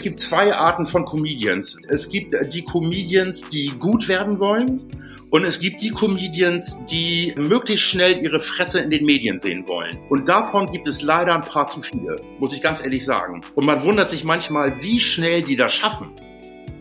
Gibt 0.08 0.20
zwei 0.20 0.56
Arten 0.56 0.88
von 0.88 1.04
Comedians. 1.04 1.78
Es 1.90 2.08
gibt 2.10 2.34
die 2.54 2.64
Comedians, 2.64 3.50
die 3.50 3.74
gut 3.78 4.08
werden 4.08 4.40
wollen 4.40 4.90
Und 5.32 5.44
es 5.44 5.60
gibt 5.60 5.82
die 5.82 5.90
Comedians, 5.90 6.86
die 6.86 7.36
möglichst 7.36 7.86
schnell 7.86 8.22
ihre 8.22 8.40
Fresse 8.40 8.80
in 8.80 8.90
den 8.90 9.04
Medien 9.04 9.38
sehen 9.38 9.68
wollen. 9.68 9.98
Und 10.10 10.30
davon 10.30 10.68
gibt 10.68 10.88
es 10.88 11.02
leider 11.02 11.36
ein 11.36 11.42
paar 11.42 11.68
zu 11.68 11.82
viele, 11.82 12.16
muss 12.40 12.54
ich 12.54 12.62
ganz 12.62 12.82
ehrlich 12.82 13.04
sagen. 13.04 13.42
Und 13.54 13.66
man 13.66 13.84
wundert 13.84 14.08
sich 14.08 14.24
manchmal, 14.24 14.82
wie 14.82 15.02
schnell 15.02 15.44
die 15.44 15.58
das 15.58 15.74
schaffen 15.74 16.12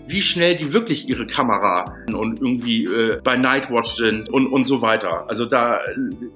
wie 0.08 0.22
schnell 0.22 0.54
die 0.54 0.72
wirklich 0.72 1.08
ihre 1.08 1.26
Kamera 1.26 1.84
und 2.14 2.40
irgendwie 2.40 2.84
äh, 2.84 3.20
bei 3.24 3.36
Nightwatch 3.36 3.96
sind 3.96 4.28
und, 4.28 4.46
und 4.46 4.64
so 4.64 4.80
weiter. 4.80 5.28
Also 5.28 5.46
da, 5.46 5.80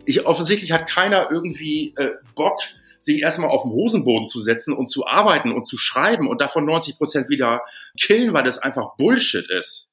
ich, 0.04 0.26
offensichtlich 0.26 0.72
hat 0.72 0.88
keiner 0.88 1.30
irgendwie 1.30 1.94
äh, 1.96 2.10
Bock, 2.34 2.58
sich 3.00 3.22
erstmal 3.22 3.50
auf 3.50 3.62
den 3.62 3.72
Hosenboden 3.72 4.26
zu 4.26 4.40
setzen 4.40 4.76
und 4.76 4.86
zu 4.86 5.06
arbeiten 5.06 5.52
und 5.52 5.64
zu 5.64 5.76
schreiben 5.76 6.28
und 6.28 6.40
davon 6.40 6.64
90 6.64 6.98
Prozent 6.98 7.28
wieder 7.28 7.62
killen, 7.98 8.32
weil 8.32 8.44
das 8.44 8.58
einfach 8.58 8.96
Bullshit 8.96 9.50
ist 9.50 9.90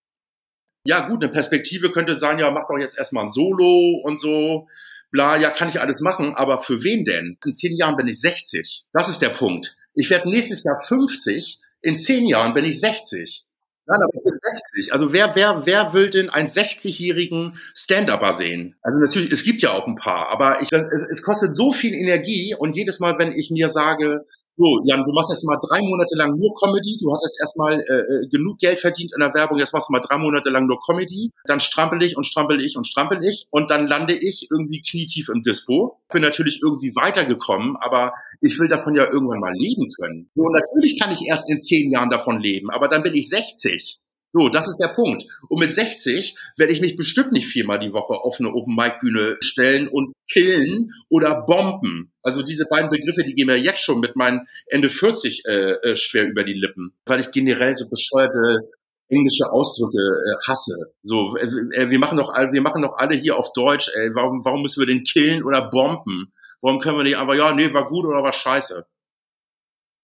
ja 0.88 1.06
gut, 1.06 1.22
eine 1.22 1.32
Perspektive 1.32 1.92
könnte 1.92 2.16
sein, 2.16 2.40
ja, 2.40 2.50
mach 2.50 2.68
doch 2.68 2.78
jetzt 2.80 2.98
erstmal 2.98 3.26
ein 3.26 3.30
Solo 3.30 4.00
und 4.04 4.18
so, 4.18 4.70
bla, 5.12 5.38
ja, 5.38 5.50
kann 5.50 5.68
ich 5.68 5.82
alles 5.82 6.00
machen, 6.00 6.34
aber 6.34 6.62
für 6.62 6.82
wen 6.82 7.04
denn? 7.04 7.38
In 7.44 7.54
zehn 7.54 7.76
Jahren 7.76 7.98
bin 7.98 8.08
ich 8.08 8.22
60. 8.22 8.86
Das 8.94 9.10
ist 9.10 9.22
der 9.22 9.30
Punkt. 9.30 9.76
Ich 9.94 10.10
werde 10.10 10.30
nächstes 10.30 10.64
Jahr 10.64 10.82
50, 10.82 11.60
in 11.82 11.98
zehn 11.98 12.26
Jahren 12.26 12.54
bin 12.54 12.64
ich 12.64 12.80
60. 12.80 13.46
Nein, 13.88 14.02
aber 14.02 14.10
ich 14.14 14.24
bin 14.24 14.38
60. 14.38 14.94
Also 14.94 15.14
wer, 15.14 15.36
wer, 15.36 15.66
wer 15.66 15.94
will 15.94 16.10
denn 16.10 16.30
einen 16.30 16.50
60-jährigen 16.50 17.58
Stand-Upper 17.74 18.34
sehen? 18.34 18.76
Also 18.82 19.00
natürlich, 19.00 19.32
es 19.32 19.44
gibt 19.44 19.62
ja 19.62 19.72
auch 19.72 19.88
ein 19.88 19.96
paar, 19.96 20.30
aber 20.30 20.62
ich, 20.62 20.70
das, 20.70 20.84
es, 20.84 21.08
es 21.10 21.24
kostet 21.24 21.56
so 21.56 21.72
viel 21.72 21.94
Energie 21.94 22.54
und 22.54 22.76
jedes 22.76 23.00
Mal, 23.00 23.18
wenn 23.18 23.32
ich 23.32 23.50
mir 23.50 23.70
sage, 23.70 24.26
so, 24.58 24.82
Jan, 24.86 25.06
du 25.06 25.12
machst 25.14 25.30
jetzt 25.30 25.46
mal 25.46 25.60
drei 25.62 25.82
Monate 25.82 26.16
lang 26.16 26.36
nur 26.36 26.52
Comedy, 26.60 26.98
du 27.00 27.12
hast 27.14 27.24
jetzt 27.24 27.40
erstmal 27.40 27.80
äh, 27.80 27.94
äh, 27.94 28.28
genug 28.28 28.58
Geld 28.58 28.80
verdient 28.80 29.12
in 29.14 29.20
der 29.20 29.32
Werbung, 29.36 29.60
jetzt 29.60 29.72
machst 29.72 29.90
du 29.90 29.94
mal 29.94 30.02
drei 30.02 30.18
Monate 30.18 30.50
lang 30.50 30.66
nur 30.66 30.80
Comedy, 30.82 31.32
dann 31.46 31.60
strampel 31.60 32.02
ich 32.02 32.18
und 32.18 32.26
strampel 32.26 32.60
ich 32.60 32.76
und 32.76 32.88
strampel 32.88 33.24
ich 33.24 33.46
und 33.52 33.70
dann 33.70 33.86
lande 33.86 34.16
ich 34.16 34.48
irgendwie 34.50 34.82
knietief 34.82 35.30
im 35.30 35.44
Dispo. 35.44 36.00
Bin 36.12 36.24
natürlich 36.24 36.62
irgendwie 36.64 36.96
weitergekommen, 36.96 37.78
aber 37.78 38.14
ich 38.42 38.60
will 38.60 38.68
davon 38.68 38.96
ja 38.96 39.06
irgendwann 39.06 39.40
mal 39.40 39.54
leben 39.54 39.88
können. 40.02 40.30
So, 40.34 40.50
natürlich 40.50 41.00
kann 41.00 41.12
ich 41.12 41.28
erst 41.28 41.50
in 41.52 41.60
zehn 41.60 41.92
Jahren 41.92 42.10
davon 42.10 42.42
leben, 42.42 42.72
aber 42.72 42.88
dann 42.88 43.04
bin 43.04 43.14
ich 43.14 43.30
60. 43.30 44.00
So, 44.34 44.50
das 44.50 44.68
ist 44.68 44.78
der 44.78 44.90
Punkt. 44.90 45.24
Und 45.48 45.60
mit 45.60 45.72
60 45.72 46.36
werde 46.58 46.74
ich 46.74 46.82
mich 46.82 46.98
bestimmt 46.98 47.32
nicht 47.32 47.48
viermal 47.48 47.80
die 47.80 47.94
Woche 47.94 48.14
auf 48.14 48.40
eine 48.40 48.54
Open-Mic-Bühne 48.54 49.38
stellen 49.40 49.88
und 49.88 50.14
killen 50.30 50.92
oder 51.10 51.46
bomben. 51.46 52.12
Also 52.22 52.44
diese 52.44 52.66
beiden 52.66 52.90
Begriffe, 52.90 53.24
die 53.24 53.34
gehen 53.34 53.48
mir 53.48 53.58
jetzt 53.58 53.82
schon 53.82 54.02
mit 54.02 54.16
meinen 54.16 54.46
Ende 54.68 54.90
40 54.90 55.44
äh, 55.46 55.52
äh, 55.52 55.96
schwer 55.96 56.28
über 56.28 56.44
die 56.44 56.54
Lippen, 56.54 56.94
weil 57.06 57.22
ich 57.22 57.32
generell 57.32 57.78
so 57.78 57.88
bescheuerte 57.88 58.70
englische 59.10 59.50
Ausdrücke 59.50 59.98
äh, 59.98 60.48
hasse. 60.48 60.94
So, 61.04 61.38
äh, 61.38 61.90
wir 61.90 62.00
machen 62.00 62.18
doch 62.18 62.34
alle, 62.34 62.52
wir 62.52 62.62
machen 62.62 62.82
doch 62.82 62.98
alle 62.98 63.16
hier 63.16 63.38
auf 63.38 63.54
Deutsch. 63.54 63.90
Ey, 63.96 64.14
warum, 64.14 64.44
warum 64.44 64.62
müssen 64.62 64.82
wir 64.82 64.88
den 64.88 65.04
killen 65.04 65.44
oder 65.44 65.70
bomben? 65.70 66.34
Warum 66.62 66.80
können 66.80 66.98
wir 66.98 67.04
nicht 67.04 67.18
einfach, 67.18 67.36
ja, 67.36 67.54
nee, 67.54 67.74
war 67.74 67.88
gut 67.88 68.06
oder 68.06 68.24
war 68.24 68.34
scheiße? 68.34 68.86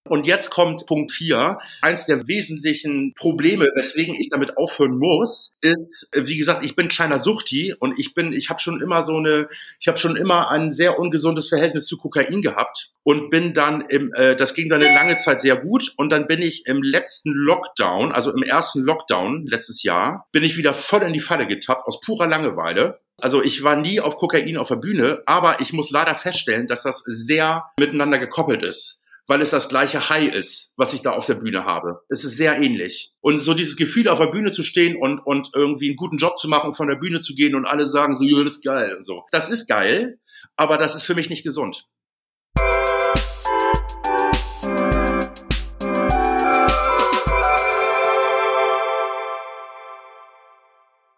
Und 0.06 0.26
jetzt 0.26 0.50
kommt 0.50 0.86
Punkt 0.86 1.12
vier. 1.12 1.58
Eins 1.80 2.04
der 2.04 2.28
wesentlichen 2.28 3.14
Probleme, 3.14 3.68
weswegen 3.74 4.14
ich 4.14 4.28
damit 4.28 4.58
aufhören 4.58 4.98
muss, 4.98 5.56
ist, 5.62 6.10
wie 6.14 6.36
gesagt, 6.36 6.62
ich 6.62 6.76
bin 6.76 6.88
kleiner 6.88 7.18
Suchti 7.18 7.74
und 7.78 7.98
ich 7.98 8.12
bin, 8.12 8.34
ich 8.34 8.50
habe 8.50 8.60
schon 8.60 8.82
immer 8.82 9.00
so 9.00 9.16
eine, 9.16 9.48
ich 9.80 9.88
habe 9.88 9.96
schon 9.96 10.16
immer 10.16 10.50
ein 10.50 10.72
sehr 10.72 10.98
ungesundes 10.98 11.48
Verhältnis 11.48 11.86
zu 11.86 11.96
Kokain 11.96 12.42
gehabt 12.42 12.92
und 13.02 13.30
bin 13.30 13.54
dann 13.54 13.80
im, 13.88 14.12
äh, 14.12 14.36
das 14.36 14.52
ging 14.52 14.68
dann 14.68 14.82
eine 14.82 14.94
lange 14.94 15.16
Zeit 15.16 15.40
sehr 15.40 15.56
gut 15.56 15.94
und 15.96 16.10
dann 16.10 16.26
bin 16.26 16.42
ich 16.42 16.66
im 16.66 16.82
letzten 16.82 17.32
Lockdown, 17.32 18.12
also 18.12 18.30
im 18.30 18.42
ersten 18.42 18.82
Lockdown 18.82 19.46
letztes 19.46 19.82
Jahr, 19.82 20.26
bin 20.32 20.44
ich 20.44 20.58
wieder 20.58 20.74
voll 20.74 21.02
in 21.02 21.14
die 21.14 21.20
Falle 21.20 21.46
getappt 21.46 21.86
aus 21.86 22.00
purer 22.00 22.26
Langeweile. 22.26 23.00
Also 23.22 23.42
ich 23.42 23.62
war 23.62 23.76
nie 23.76 24.00
auf 24.00 24.16
Kokain 24.16 24.58
auf 24.58 24.68
der 24.68 24.76
Bühne, 24.76 25.22
aber 25.24 25.62
ich 25.62 25.72
muss 25.72 25.90
leider 25.90 26.14
feststellen, 26.14 26.66
dass 26.66 26.82
das 26.82 27.02
sehr 27.06 27.64
miteinander 27.78 28.18
gekoppelt 28.18 28.62
ist 28.62 29.00
weil 29.26 29.40
es 29.40 29.50
das 29.50 29.68
gleiche 29.68 30.08
High 30.08 30.32
ist, 30.34 30.70
was 30.76 30.92
ich 30.92 31.02
da 31.02 31.12
auf 31.12 31.26
der 31.26 31.34
Bühne 31.34 31.64
habe. 31.64 32.00
Es 32.08 32.24
ist 32.24 32.36
sehr 32.36 32.56
ähnlich. 32.60 33.12
Und 33.20 33.38
so 33.38 33.54
dieses 33.54 33.76
Gefühl, 33.76 34.08
auf 34.08 34.18
der 34.18 34.26
Bühne 34.26 34.52
zu 34.52 34.62
stehen 34.62 34.96
und, 34.96 35.18
und 35.20 35.50
irgendwie 35.54 35.88
einen 35.88 35.96
guten 35.96 36.18
Job 36.18 36.38
zu 36.38 36.48
machen 36.48 36.68
und 36.68 36.76
von 36.76 36.88
der 36.88 36.96
Bühne 36.96 37.20
zu 37.20 37.34
gehen 37.34 37.54
und 37.54 37.66
alle 37.66 37.86
sagen 37.86 38.16
so, 38.16 38.24
ja, 38.24 38.42
das 38.42 38.54
ist 38.54 38.64
geil 38.64 38.94
und 38.96 39.04
so. 39.04 39.22
Das 39.30 39.50
ist 39.50 39.66
geil, 39.66 40.18
aber 40.56 40.78
das 40.78 40.94
ist 40.94 41.02
für 41.02 41.14
mich 41.14 41.30
nicht 41.30 41.44
gesund. 41.44 41.86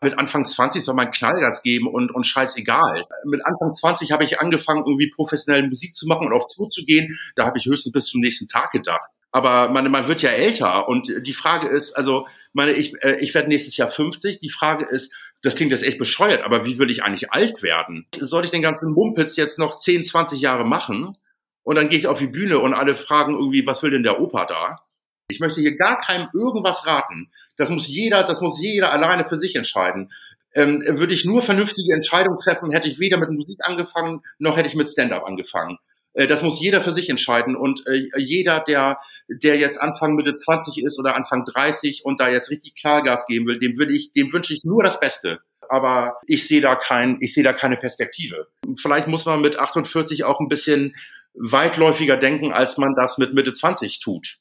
Mit 0.07 0.21
Anfang 0.21 0.45
20 0.45 0.85
soll 0.85 0.95
man 0.95 1.11
Knallgas 1.11 1.63
geben 1.63 1.89
und, 1.89 2.15
und 2.15 2.25
scheißegal. 2.25 3.05
Mit 3.25 3.45
Anfang 3.45 3.75
20 3.75 4.13
habe 4.13 4.23
ich 4.23 4.39
angefangen, 4.39 4.85
irgendwie 4.87 5.11
professionell 5.11 5.67
Musik 5.67 5.97
zu 5.97 6.07
machen 6.07 6.29
und 6.29 6.33
auf 6.33 6.47
Tour 6.47 6.69
zu 6.69 6.85
gehen. 6.85 7.19
Da 7.35 7.45
habe 7.45 7.59
ich 7.59 7.67
höchstens 7.67 7.93
bis 7.93 8.07
zum 8.07 8.21
nächsten 8.21 8.47
Tag 8.47 8.71
gedacht. 8.71 9.11
Aber 9.33 9.69
man, 9.69 9.91
man 9.91 10.07
wird 10.07 10.23
ja 10.23 10.31
älter 10.31 10.89
und 10.89 11.13
die 11.23 11.35
Frage 11.35 11.69
ist, 11.69 11.93
also 11.95 12.25
meine, 12.53 12.73
ich, 12.73 12.95
äh, 13.03 13.19
ich 13.19 13.35
werde 13.35 13.49
nächstes 13.49 13.77
Jahr 13.77 13.89
50. 13.89 14.39
Die 14.39 14.49
Frage 14.49 14.85
ist, 14.85 15.13
das 15.43 15.57
klingt 15.57 15.73
jetzt 15.73 15.83
echt 15.83 15.99
bescheuert, 15.99 16.45
aber 16.45 16.65
wie 16.65 16.79
will 16.79 16.89
ich 16.89 17.03
eigentlich 17.03 17.33
alt 17.33 17.65
werden? 17.65 18.07
Soll 18.19 18.45
ich 18.45 18.53
den 18.53 18.63
ganzen 18.63 18.93
Mumpitz 18.93 19.37
jetzt 19.37 19.59
noch 19.59 19.77
10, 19.77 20.05
20 20.05 20.41
Jahre 20.41 20.65
machen? 20.65 21.19
Und 21.65 21.75
dann 21.75 21.89
gehe 21.89 21.99
ich 21.99 22.07
auf 22.07 22.21
die 22.21 22.29
Bühne 22.29 22.61
und 22.61 22.75
alle 22.75 22.95
fragen 22.95 23.35
irgendwie, 23.35 23.67
was 23.67 23.83
will 23.83 23.91
denn 23.91 24.05
der 24.05 24.21
Opa 24.21 24.45
da? 24.45 24.86
Ich 25.29 25.41
möchte 25.41 25.61
hier 25.61 25.77
gar 25.77 25.99
keinem 25.99 26.29
irgendwas 26.33 26.87
raten. 26.87 27.31
Das 27.57 27.71
muss 27.71 27.89
jeder, 27.89 28.25
das 28.25 28.41
muss 28.41 28.61
jeder 28.61 28.93
alleine 28.93 29.25
für 29.25 29.37
sich 29.37 29.57
entscheiden. 29.57 30.13
Ähm, 30.55 30.83
würde 30.87 31.13
ich 31.13 31.25
nur 31.25 31.43
vernünftige 31.43 31.93
Entscheidungen 31.93 32.39
treffen, 32.39 32.71
hätte 32.71 32.89
ich 32.89 32.99
weder 32.99 33.19
mit 33.19 33.31
Musik 33.31 33.59
angefangen, 33.63 34.23
noch 34.39 34.57
hätte 34.57 34.69
ich 34.69 34.75
mit 34.75 34.89
Stand-up 34.89 35.25
angefangen. 35.25 35.79
Äh, 36.15 36.27
das 36.27 36.43
muss 36.43 36.63
jeder 36.63 36.81
für 36.81 36.93
sich 36.93 37.11
entscheiden 37.11 37.57
und 37.57 37.83
äh, 37.87 38.09
jeder, 38.17 38.61
der, 38.61 38.99
der 39.29 39.59
jetzt 39.59 39.79
Anfang 39.79 40.15
Mitte 40.15 40.33
20 40.33 40.83
ist 40.83 40.99
oder 40.99 41.15
Anfang 41.15 41.45
30 41.45 42.05
und 42.05 42.21
da 42.21 42.29
jetzt 42.29 42.51
richtig 42.51 42.75
Klargas 42.75 43.27
geben 43.27 43.47
will, 43.47 43.59
dem 43.59 43.77
würde 43.79 43.93
ich, 43.93 44.13
dem 44.13 44.33
wünsche 44.33 44.55
ich 44.55 44.65
nur 44.65 44.83
das 44.83 45.01
Beste 45.01 45.41
aber 45.69 46.19
ich 46.27 46.47
sehe 46.47 46.61
da 46.61 46.77
kein, 46.77 47.19
ich 47.21 47.35
sehe 47.35 47.45
da 47.45 47.53
keine 47.53 47.77
Perspektive. 47.77 48.49
Vielleicht 48.77 49.09
muss 49.09 49.27
man 49.27 49.41
mit 49.41 49.59
48 49.59 50.25
auch 50.25 50.41
ein 50.41 50.49
bisschen 50.49 50.95
weitläufiger 51.35 52.17
denken, 52.17 52.53
als 52.53 52.79
man 52.79 52.95
das 52.95 53.19
mit 53.19 53.35
Mitte 53.35 53.53
20 53.53 54.01
tut. 54.01 54.39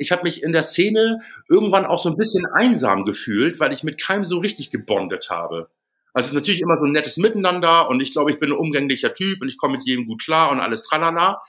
Ich 0.00 0.12
habe 0.12 0.22
mich 0.22 0.42
in 0.42 0.52
der 0.52 0.62
Szene 0.62 1.20
irgendwann 1.48 1.84
auch 1.84 2.00
so 2.00 2.08
ein 2.08 2.16
bisschen 2.16 2.46
einsam 2.46 3.04
gefühlt, 3.04 3.58
weil 3.58 3.72
ich 3.72 3.82
mit 3.82 4.00
keinem 4.00 4.24
so 4.24 4.38
richtig 4.38 4.70
gebondet 4.70 5.28
habe. 5.28 5.70
Also 6.12 6.26
es 6.26 6.30
ist 6.32 6.34
natürlich 6.34 6.60
immer 6.60 6.76
so 6.76 6.86
ein 6.86 6.92
nettes 6.92 7.16
Miteinander 7.16 7.88
und 7.88 8.00
ich 8.00 8.12
glaube, 8.12 8.30
ich 8.30 8.38
bin 8.38 8.50
ein 8.50 8.56
umgänglicher 8.56 9.12
Typ 9.12 9.42
und 9.42 9.48
ich 9.48 9.58
komme 9.58 9.74
mit 9.74 9.86
jedem 9.86 10.06
gut 10.06 10.22
klar 10.22 10.50
und 10.50 10.60
alles 10.60 10.84
tralala. 10.84 11.42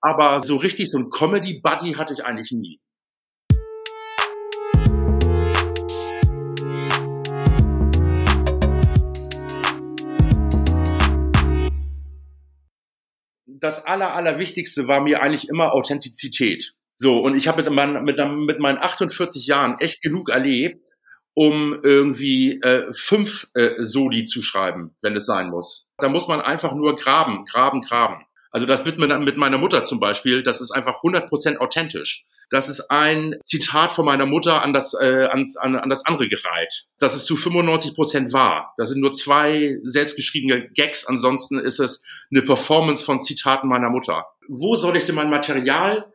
Aber 0.00 0.40
so 0.40 0.56
richtig 0.56 0.90
so 0.90 0.98
ein 0.98 1.08
Comedy-Buddy 1.08 1.94
hatte 1.94 2.12
ich 2.12 2.24
eigentlich 2.26 2.52
nie. 2.52 2.78
Das 13.46 13.86
Aller, 13.86 14.12
Allerwichtigste 14.12 14.88
war 14.88 15.00
mir 15.00 15.22
eigentlich 15.22 15.48
immer 15.48 15.72
Authentizität. 15.72 16.74
So, 16.96 17.18
und 17.18 17.36
ich 17.36 17.48
habe 17.48 17.62
mit, 17.62 17.72
mein, 17.72 18.04
mit, 18.04 18.18
mit 18.18 18.60
meinen 18.60 18.78
48 18.78 19.46
Jahren 19.46 19.76
echt 19.78 20.02
genug 20.02 20.28
erlebt, 20.28 20.84
um 21.34 21.78
irgendwie 21.82 22.60
äh, 22.60 22.92
fünf 22.92 23.48
äh, 23.54 23.82
Soli 23.82 24.24
zu 24.24 24.42
schreiben, 24.42 24.94
wenn 25.02 25.16
es 25.16 25.26
sein 25.26 25.50
muss. 25.50 25.88
Da 25.98 26.08
muss 26.08 26.28
man 26.28 26.40
einfach 26.40 26.74
nur 26.74 26.96
graben, 26.96 27.44
graben, 27.44 27.82
graben. 27.82 28.24
Also 28.50 28.66
das 28.66 28.84
mit, 28.84 28.98
mit 28.98 29.36
meiner 29.36 29.58
Mutter 29.58 29.82
zum 29.82 29.98
Beispiel, 29.98 30.44
das 30.44 30.60
ist 30.60 30.70
einfach 30.70 31.02
100% 31.02 31.56
authentisch. 31.56 32.24
Das 32.50 32.68
ist 32.68 32.88
ein 32.88 33.34
Zitat 33.42 33.90
von 33.90 34.04
meiner 34.04 34.26
Mutter 34.26 34.62
an 34.62 34.72
das, 34.72 34.94
äh, 34.94 35.26
an, 35.26 35.44
an, 35.56 35.74
an 35.74 35.90
das 35.90 36.06
andere 36.06 36.28
gereiht. 36.28 36.86
Das 37.00 37.16
ist 37.16 37.26
zu 37.26 37.36
95 37.36 37.94
Prozent 37.94 38.32
wahr. 38.32 38.72
Das 38.76 38.90
sind 38.90 39.00
nur 39.00 39.12
zwei 39.12 39.78
selbstgeschriebene 39.82 40.68
Gags. 40.68 41.04
Ansonsten 41.04 41.58
ist 41.58 41.80
es 41.80 42.00
eine 42.30 42.42
Performance 42.42 43.04
von 43.04 43.20
Zitaten 43.20 43.68
meiner 43.68 43.90
Mutter. 43.90 44.26
Wo 44.46 44.76
soll 44.76 44.96
ich 44.96 45.04
denn 45.04 45.16
mein 45.16 45.30
Material 45.30 46.06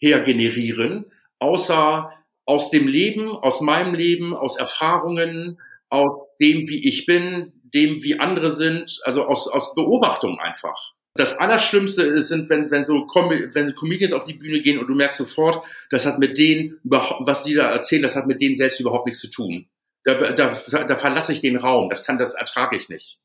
her 0.00 0.20
generieren, 0.20 1.06
außer 1.38 2.12
aus 2.44 2.70
dem 2.70 2.86
Leben, 2.86 3.30
aus 3.30 3.60
meinem 3.60 3.94
Leben, 3.94 4.34
aus 4.34 4.56
Erfahrungen, 4.56 5.60
aus 5.88 6.36
dem, 6.38 6.68
wie 6.68 6.86
ich 6.88 7.06
bin, 7.06 7.52
dem, 7.74 8.02
wie 8.02 8.20
andere 8.20 8.50
sind, 8.50 9.00
also 9.02 9.26
aus, 9.26 9.48
aus 9.48 9.74
Beobachtung 9.74 10.38
einfach. 10.38 10.92
Das 11.14 11.34
Allerschlimmste 11.38 12.20
sind, 12.22 12.50
wenn, 12.50 12.70
wenn 12.70 12.84
so 12.84 13.06
wenn 13.06 13.74
Comedians 13.74 14.12
auf 14.12 14.26
die 14.26 14.34
Bühne 14.34 14.60
gehen 14.60 14.78
und 14.78 14.86
du 14.86 14.94
merkst 14.94 15.18
sofort, 15.18 15.64
das 15.90 16.04
hat 16.04 16.18
mit 16.18 16.36
denen, 16.36 16.78
was 16.84 17.42
die 17.42 17.54
da 17.54 17.70
erzählen, 17.70 18.02
das 18.02 18.16
hat 18.16 18.26
mit 18.26 18.40
denen 18.40 18.54
selbst 18.54 18.80
überhaupt 18.80 19.06
nichts 19.06 19.20
zu 19.20 19.30
tun. 19.30 19.68
Da, 20.04 20.32
da, 20.32 20.54
da 20.84 20.96
verlasse 20.96 21.32
ich 21.32 21.40
den 21.40 21.56
Raum. 21.56 21.88
Das 21.88 22.04
kann, 22.04 22.18
das 22.18 22.34
ertrage 22.34 22.76
ich 22.76 22.88
nicht. 22.88 23.18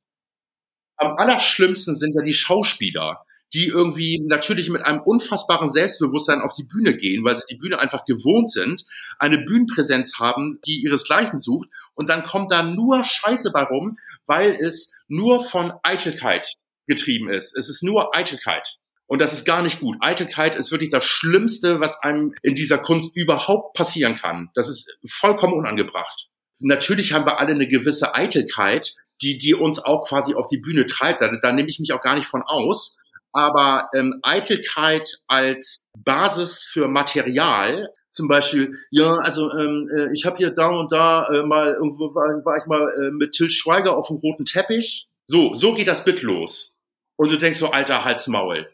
Am 0.97 1.17
allerschlimmsten 1.17 1.95
sind 1.95 2.15
ja 2.15 2.23
die 2.23 2.33
Schauspieler, 2.33 3.25
die 3.53 3.67
irgendwie 3.67 4.21
natürlich 4.25 4.69
mit 4.69 4.81
einem 4.81 5.01
unfassbaren 5.01 5.67
Selbstbewusstsein 5.67 6.41
auf 6.41 6.53
die 6.53 6.63
Bühne 6.63 6.95
gehen, 6.95 7.23
weil 7.23 7.35
sie 7.35 7.43
die 7.49 7.57
Bühne 7.57 7.79
einfach 7.79 8.05
gewohnt 8.05 8.49
sind, 8.49 8.85
eine 9.19 9.39
Bühnenpräsenz 9.39 10.19
haben, 10.19 10.59
die 10.65 10.81
ihresgleichen 10.81 11.39
sucht 11.39 11.69
und 11.93 12.09
dann 12.09 12.23
kommt 12.23 12.51
da 12.51 12.63
nur 12.63 13.03
Scheiße 13.03 13.51
bei 13.51 13.63
rum, 13.63 13.97
weil 14.25 14.51
es 14.51 14.91
nur 15.07 15.43
von 15.43 15.73
Eitelkeit 15.83 16.55
getrieben 16.87 17.29
ist. 17.29 17.55
Es 17.55 17.69
ist 17.69 17.83
nur 17.83 18.15
Eitelkeit. 18.15 18.77
Und 19.11 19.19
das 19.19 19.33
ist 19.33 19.43
gar 19.43 19.61
nicht 19.61 19.81
gut. 19.81 19.97
Eitelkeit 19.99 20.55
ist 20.55 20.71
wirklich 20.71 20.89
das 20.89 21.03
Schlimmste, 21.03 21.81
was 21.81 22.01
einem 22.01 22.31
in 22.43 22.55
dieser 22.55 22.77
Kunst 22.77 23.15
überhaupt 23.15 23.75
passieren 23.75 24.15
kann. 24.15 24.49
Das 24.55 24.69
ist 24.69 24.97
vollkommen 25.05 25.53
unangebracht. 25.53 26.29
Natürlich 26.59 27.11
haben 27.11 27.25
wir 27.25 27.37
alle 27.37 27.51
eine 27.51 27.67
gewisse 27.67 28.15
Eitelkeit, 28.15 28.95
die, 29.21 29.37
die 29.37 29.53
uns 29.53 29.79
auch 29.79 30.07
quasi 30.07 30.33
auf 30.33 30.47
die 30.47 30.59
Bühne 30.59 30.85
treibt. 30.85 31.19
Da, 31.19 31.29
da 31.41 31.51
nehme 31.51 31.67
ich 31.67 31.79
mich 31.79 31.91
auch 31.91 32.01
gar 32.01 32.15
nicht 32.15 32.27
von 32.27 32.41
aus. 32.41 32.97
Aber 33.33 33.89
ähm, 33.93 34.19
Eitelkeit 34.23 35.19
als 35.27 35.89
Basis 35.97 36.63
für 36.63 36.87
Material, 36.87 37.89
zum 38.09 38.27
Beispiel, 38.27 38.77
ja, 38.89 39.15
also 39.15 39.51
ähm, 39.53 39.89
äh, 39.95 40.13
ich 40.13 40.25
habe 40.25 40.37
hier 40.37 40.51
da 40.51 40.67
und 40.67 40.91
da 40.91 41.25
äh, 41.27 41.43
mal 41.43 41.73
irgendwo 41.73 42.13
war, 42.13 42.27
war 42.45 42.57
ich 42.57 42.65
mal 42.65 42.81
äh, 42.99 43.11
mit 43.11 43.31
Till 43.31 43.49
Schweiger 43.49 43.95
auf 43.95 44.07
dem 44.07 44.17
roten 44.17 44.43
Teppich. 44.45 45.07
So, 45.27 45.55
so 45.55 45.73
geht 45.73 45.87
das 45.87 46.03
Bit 46.03 46.21
los. 46.21 46.77
Und 47.15 47.31
du 47.31 47.37
denkst 47.37 47.59
so, 47.59 47.71
alter, 47.71 48.03
halt's 48.03 48.27
Maul. 48.27 48.67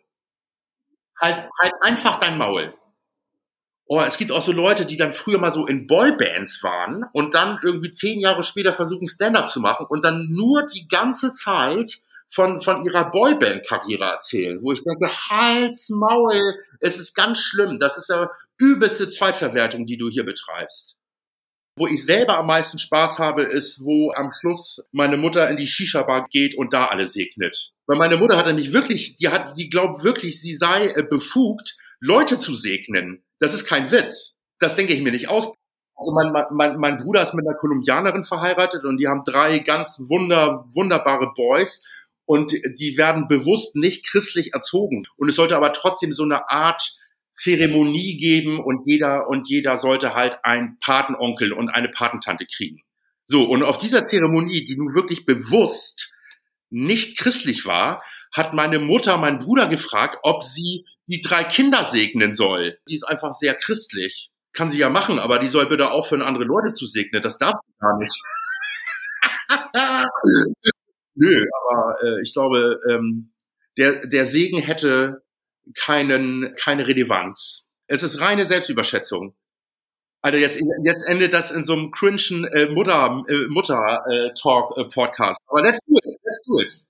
Halt, 1.19 1.49
halt 1.59 1.73
einfach 1.81 2.17
dein 2.17 2.37
Maul. 2.37 2.73
Oh, 3.85 4.01
es 4.01 4.17
gibt 4.17 4.31
auch 4.31 4.41
so 4.41 4.51
Leute, 4.51 4.85
die 4.85 4.97
dann 4.97 5.13
früher 5.13 5.37
mal 5.37 5.51
so 5.51 5.65
in 5.65 5.87
Boybands 5.87 6.61
waren 6.61 7.05
und 7.13 7.33
dann 7.33 7.59
irgendwie 7.63 7.89
zehn 7.89 8.19
Jahre 8.19 8.43
später 8.43 8.73
versuchen, 8.73 9.07
Stand-up 9.07 9.49
zu 9.49 9.61
machen 9.61 9.85
und 9.87 10.03
dann 10.03 10.27
nur 10.29 10.65
die 10.65 10.87
ganze 10.87 11.31
Zeit 11.31 11.99
von, 12.29 12.59
von 12.59 12.85
ihrer 12.85 13.09
Boyband-Karriere 13.09 14.03
erzählen, 14.03 14.59
wo 14.61 14.71
ich 14.71 14.83
denke, 14.83 15.09
Hals, 15.29 15.89
Maul, 15.89 16.55
es 16.79 16.97
ist 16.97 17.15
ganz 17.15 17.39
schlimm. 17.39 17.79
Das 17.79 17.97
ist 17.97 18.09
ja 18.09 18.29
übelste 18.57 19.07
Zweitverwertung, 19.09 19.85
die 19.85 19.97
du 19.97 20.09
hier 20.09 20.25
betreibst. 20.25 20.97
Wo 21.77 21.85
ich 21.85 22.03
selber 22.03 22.37
am 22.37 22.47
meisten 22.47 22.79
Spaß 22.79 23.19
habe, 23.19 23.43
ist, 23.43 23.81
wo 23.81 24.11
am 24.11 24.31
Schluss 24.31 24.87
meine 24.91 25.15
Mutter 25.15 25.47
in 25.47 25.57
die 25.57 25.67
Shisha-Bar 25.67 26.27
geht 26.29 26.57
und 26.57 26.73
da 26.73 26.87
alle 26.87 27.05
segnet. 27.05 27.71
Weil 27.85 27.99
meine 27.99 28.17
Mutter 28.17 28.35
hat 28.35 28.47
nämlich 28.47 28.73
wirklich, 28.73 29.15
die 29.17 29.29
hat, 29.29 29.57
die 29.57 29.69
glaubt 29.69 30.03
wirklich, 30.03 30.41
sie 30.41 30.55
sei 30.55 30.87
äh, 30.87 31.03
befugt, 31.03 31.77
Leute 31.99 32.37
zu 32.37 32.55
segnen. 32.55 33.23
Das 33.39 33.53
ist 33.53 33.65
kein 33.65 33.91
Witz. 33.91 34.37
Das 34.59 34.75
denke 34.75 34.93
ich 34.93 35.01
mir 35.01 35.11
nicht 35.11 35.29
aus. 35.29 35.53
Also 35.95 36.11
mein, 36.11 36.31
mein, 36.51 36.77
mein 36.77 36.97
Bruder 36.97 37.21
ist 37.21 37.33
mit 37.33 37.47
einer 37.47 37.57
Kolumbianerin 37.57 38.23
verheiratet 38.23 38.83
und 38.83 38.97
die 38.97 39.07
haben 39.07 39.23
drei 39.25 39.59
ganz 39.59 39.99
wunder, 39.99 40.65
wunderbare 40.73 41.31
Boys 41.35 41.83
und 42.27 42.51
die 42.51 42.97
werden 42.97 43.29
bewusst 43.29 43.75
nicht 43.77 44.05
christlich 44.05 44.53
erzogen. 44.53 45.05
Und 45.15 45.29
es 45.29 45.35
sollte 45.35 45.55
aber 45.55 45.71
trotzdem 45.71 46.11
so 46.11 46.23
eine 46.23 46.49
Art 46.49 46.97
Zeremonie 47.31 48.17
geben 48.17 48.59
und 48.59 48.85
jeder 48.85 49.29
und 49.29 49.47
jeder 49.47 49.77
sollte 49.77 50.13
halt 50.13 50.43
einen 50.43 50.77
Patenonkel 50.79 51.53
und 51.53 51.69
eine 51.69 51.87
Patentante 51.87 52.45
kriegen. 52.45 52.81
So, 53.23 53.45
und 53.45 53.63
auf 53.63 53.77
dieser 53.77 54.03
Zeremonie, 54.03 54.65
die 54.65 54.75
nun 54.75 54.93
wirklich 54.93 55.23
bewusst 55.25 56.11
nicht 56.69 57.17
christlich 57.17 57.65
war, 57.65 58.03
hat 58.33 58.53
meine 58.53 58.79
Mutter 58.79 59.17
meinen 59.17 59.37
Bruder 59.37 59.69
gefragt, 59.69 60.19
ob 60.23 60.43
sie 60.43 60.85
die 61.05 61.21
drei 61.21 61.45
Kinder 61.45 61.85
segnen 61.85 62.33
soll. 62.33 62.77
Die 62.89 62.95
ist 62.95 63.03
einfach 63.03 63.33
sehr 63.33 63.55
christlich. 63.55 64.31
Kann 64.51 64.69
sie 64.69 64.79
ja 64.79 64.89
machen, 64.89 65.17
aber 65.19 65.39
die 65.39 65.47
soll 65.47 65.67
bitte 65.67 65.91
aufhören, 65.91 66.21
andere 66.21 66.43
Leute 66.43 66.73
zu 66.73 66.87
segnen. 66.87 67.21
Das 67.21 67.37
darf 67.37 67.55
sie 67.57 67.73
gar 67.79 67.97
nicht. 67.97 68.21
Nö, 71.17 71.45
aber 71.61 71.97
äh, 72.03 72.21
ich 72.21 72.33
glaube, 72.33 72.79
ähm, 72.89 73.33
der, 73.77 74.05
der 74.05 74.25
Segen 74.25 74.59
hätte 74.59 75.23
keinen, 75.75 76.55
keine 76.55 76.87
Relevanz. 76.87 77.71
Es 77.87 78.03
ist 78.03 78.21
reine 78.21 78.45
Selbstüberschätzung. 78.45 79.35
Also 80.21 80.37
jetzt, 80.37 80.59
jetzt 80.83 81.07
endet 81.07 81.33
das 81.33 81.51
in 81.51 81.63
so 81.63 81.73
einem 81.73 81.91
cringen 81.91 82.45
äh, 82.45 82.67
Mutter, 82.67 83.23
äh, 83.27 83.47
Mutter 83.47 84.03
äh, 84.09 84.33
Talk 84.39 84.77
äh, 84.77 84.85
Podcast. 84.85 85.39
Aber 85.47 85.61
let's 85.61 85.79
do 85.87 85.97
it, 85.97 86.19
let's 86.23 86.41
do 86.45 86.59
it. 86.59 86.83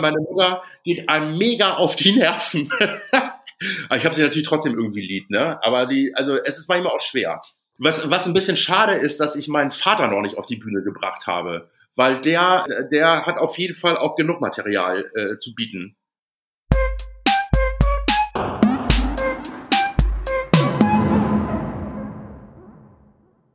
Meine 0.00 0.18
Mutter 0.18 0.62
geht 0.84 1.08
einem 1.08 1.36
mega 1.36 1.74
auf 1.74 1.96
die 1.96 2.12
Nerven. 2.16 2.70
ich 3.60 4.04
habe 4.04 4.14
sie 4.14 4.22
natürlich 4.22 4.48
trotzdem 4.48 4.74
irgendwie 4.74 5.04
lieb, 5.04 5.28
ne? 5.30 5.62
Aber 5.62 5.86
die, 5.86 6.14
also 6.14 6.36
es 6.36 6.58
ist 6.58 6.68
manchmal 6.68 6.94
auch 6.94 7.00
schwer. 7.00 7.42
Was, 7.82 8.10
was 8.10 8.26
ein 8.26 8.34
bisschen 8.34 8.58
schade 8.58 8.96
ist, 8.96 9.20
dass 9.20 9.36
ich 9.36 9.48
meinen 9.48 9.70
Vater 9.70 10.08
noch 10.08 10.20
nicht 10.20 10.36
auf 10.36 10.44
die 10.44 10.56
Bühne 10.56 10.82
gebracht 10.82 11.26
habe, 11.26 11.66
weil 11.96 12.20
der, 12.20 12.66
der 12.92 13.24
hat 13.24 13.38
auf 13.38 13.56
jeden 13.56 13.74
Fall 13.74 13.96
auch 13.96 14.16
genug 14.16 14.42
Material 14.42 15.10
äh, 15.14 15.38
zu 15.38 15.54
bieten. 15.54 15.96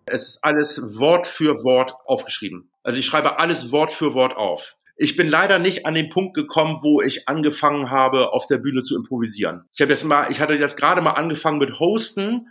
Es 0.08 0.28
ist 0.28 0.44
alles 0.44 0.82
Wort 0.98 1.28
für 1.28 1.64
Wort 1.64 1.94
aufgeschrieben. 2.06 2.72
Also 2.82 2.98
ich 2.98 3.06
schreibe 3.06 3.38
alles 3.38 3.72
Wort 3.72 3.92
für 3.92 4.16
Wort 4.16 4.36
auf. 4.36 4.78
Ich 4.98 5.16
bin 5.16 5.28
leider 5.28 5.60
nicht 5.60 5.86
an 5.86 5.94
den 5.94 6.10
Punkt 6.10 6.34
gekommen, 6.34 6.80
wo 6.82 7.00
ich 7.00 7.28
angefangen 7.28 7.92
habe, 7.92 8.34
auf 8.34 8.48
der 8.48 8.58
Bühne 8.58 8.82
zu 8.82 8.96
improvisieren. 8.96 9.70
Ich 9.76 9.82
habe 9.82 9.92
jetzt 9.92 10.04
mal, 10.04 10.32
ich 10.32 10.40
hatte 10.40 10.56
jetzt 10.56 10.78
gerade 10.78 11.02
mal 11.02 11.12
angefangen 11.12 11.60
mit 11.60 11.78
Hosten 11.80 12.48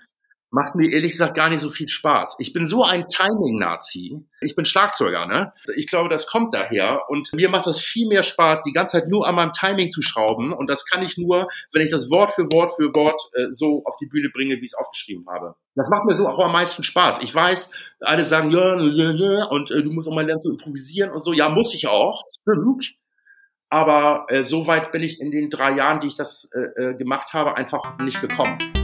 macht 0.55 0.77
mir 0.77 0.89
ehrlich 0.89 1.11
gesagt 1.11 1.35
gar 1.35 1.51
nicht 1.51 1.61
so 1.61 1.69
viel 1.69 1.89
Spaß. 1.89 2.37
Ich 2.39 2.53
bin 2.53 2.69
so 2.69 2.85
ein 2.85 3.09
Timing-Nazi. 3.09 4.21
Ich 4.41 4.55
bin 4.55 4.65
Schlagzeuger, 4.65 5.27
ne? 5.27 5.53
Ich 5.75 5.89
glaube, 5.89 6.09
das 6.09 6.29
kommt 6.29 6.55
daher. 6.55 7.03
Und 7.09 7.33
mir 7.33 7.51
macht 7.51 7.67
das 7.67 7.81
viel 7.81 8.07
mehr 8.07 8.23
Spaß, 8.23 8.63
die 8.63 8.73
ganze 8.73 8.93
Zeit 8.93 9.09
nur 9.09 9.27
an 9.27 9.35
meinem 9.35 9.51
Timing 9.51 9.91
zu 9.91 10.01
schrauben. 10.01 10.53
Und 10.53 10.71
das 10.71 10.87
kann 10.87 11.03
ich 11.03 11.19
nur, 11.19 11.49
wenn 11.73 11.83
ich 11.83 11.91
das 11.91 12.09
Wort 12.09 12.31
für 12.31 12.45
Wort 12.53 12.71
für 12.77 12.95
Wort 12.95 13.21
äh, 13.33 13.51
so 13.51 13.83
auf 13.85 13.97
die 14.01 14.07
Bühne 14.07 14.29
bringe, 14.33 14.55
wie 14.61 14.65
ich 14.65 14.71
es 14.71 14.79
aufgeschrieben 14.79 15.27
habe. 15.29 15.57
Das 15.75 15.89
macht 15.91 16.05
mir 16.05 16.15
so 16.15 16.29
auch 16.29 16.45
am 16.45 16.53
meisten 16.53 16.85
Spaß. 16.85 17.23
Ich 17.23 17.35
weiß, 17.35 17.73
alle 17.99 18.25
sagen, 18.25 18.53
ja, 18.53 18.79
ja, 18.79 19.11
ja, 19.11 19.45
und 19.47 19.73
äh, 19.73 19.83
du 19.83 19.91
musst 19.91 20.07
auch 20.07 20.15
mal 20.15 20.25
lernen 20.25 20.43
zu 20.43 20.53
improvisieren 20.53 21.11
und 21.11 21.21
so. 21.21 21.33
Ja, 21.33 21.49
muss 21.49 21.75
ich 21.75 21.89
auch. 21.89 22.23
Stimmt. 22.43 22.95
Aber 23.71 24.27
äh, 24.29 24.45
so 24.45 24.69
weit 24.69 24.93
bin 24.93 25.03
ich 25.03 25.21
in 25.21 25.33
den 25.33 25.51
drei 25.51 25.75
Jahren, 25.75 25.99
die 25.99 26.07
ich 26.07 26.17
das 26.17 26.49
äh, 26.55 26.91
äh 26.91 26.95
gemacht 26.95 27.33
habe, 27.33 27.57
einfach 27.57 27.99
nicht 27.99 28.21
gekommen. 28.21 28.84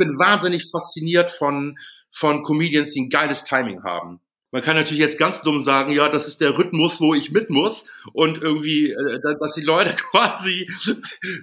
Bin 0.00 0.18
wahnsinnig 0.18 0.68
fasziniert 0.70 1.30
von, 1.30 1.78
von 2.10 2.42
Comedians, 2.42 2.92
die 2.92 3.02
ein 3.02 3.10
geiles 3.10 3.44
Timing 3.44 3.84
haben. 3.84 4.20
Man 4.52 4.62
kann 4.62 4.74
natürlich 4.74 4.98
jetzt 4.98 5.18
ganz 5.18 5.42
dumm 5.42 5.60
sagen, 5.60 5.92
ja, 5.92 6.08
das 6.08 6.26
ist 6.26 6.40
der 6.40 6.58
Rhythmus, 6.58 7.00
wo 7.00 7.14
ich 7.14 7.30
mit 7.30 7.50
muss 7.50 7.84
und 8.12 8.42
irgendwie, 8.42 8.90
äh, 8.90 9.20
dass 9.40 9.54
die 9.54 9.62
Leute 9.62 9.94
quasi, 10.10 10.66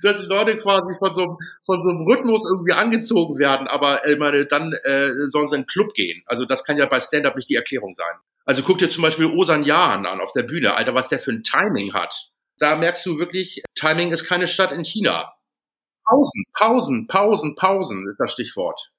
dass 0.03 0.19
die 0.19 0.25
Leute 0.25 0.57
quasi 0.57 0.93
von 0.99 1.13
so, 1.13 1.37
von 1.65 1.81
so 1.81 1.89
einem 1.89 2.01
Rhythmus 2.01 2.43
irgendwie 2.45 2.73
angezogen 2.73 3.39
werden, 3.39 3.67
aber 3.67 4.05
äh, 4.05 4.17
meine, 4.17 4.45
dann 4.45 4.73
äh, 4.83 5.11
sollen 5.27 5.47
sie 5.47 5.55
in 5.55 5.61
den 5.61 5.67
Club 5.67 5.93
gehen. 5.93 6.21
Also 6.25 6.43
das 6.43 6.65
kann 6.65 6.77
ja 6.77 6.85
bei 6.85 6.99
Stand-Up 6.99 7.37
nicht 7.37 7.47
die 7.47 7.55
Erklärung 7.55 7.93
sein. 7.95 8.15
Also 8.43 8.63
guck 8.63 8.79
dir 8.79 8.89
zum 8.89 9.03
Beispiel 9.03 9.27
Osan 9.27 9.63
Jahan 9.63 10.05
an 10.05 10.19
auf 10.19 10.33
der 10.33 10.43
Bühne, 10.43 10.75
Alter, 10.75 10.93
was 10.93 11.07
der 11.07 11.19
für 11.19 11.31
ein 11.31 11.43
Timing 11.43 11.93
hat. 11.93 12.29
Da 12.59 12.75
merkst 12.75 13.05
du 13.05 13.19
wirklich, 13.19 13.61
Timing 13.75 14.11
ist 14.11 14.25
keine 14.25 14.47
Stadt 14.47 14.71
in 14.71 14.83
China. 14.83 15.36
Pausen, 16.07 16.45
Pausen, 16.53 17.07
Pausen, 17.07 17.55
Pausen 17.55 18.09
ist 18.09 18.19
das 18.19 18.31
Stichwort. 18.31 18.91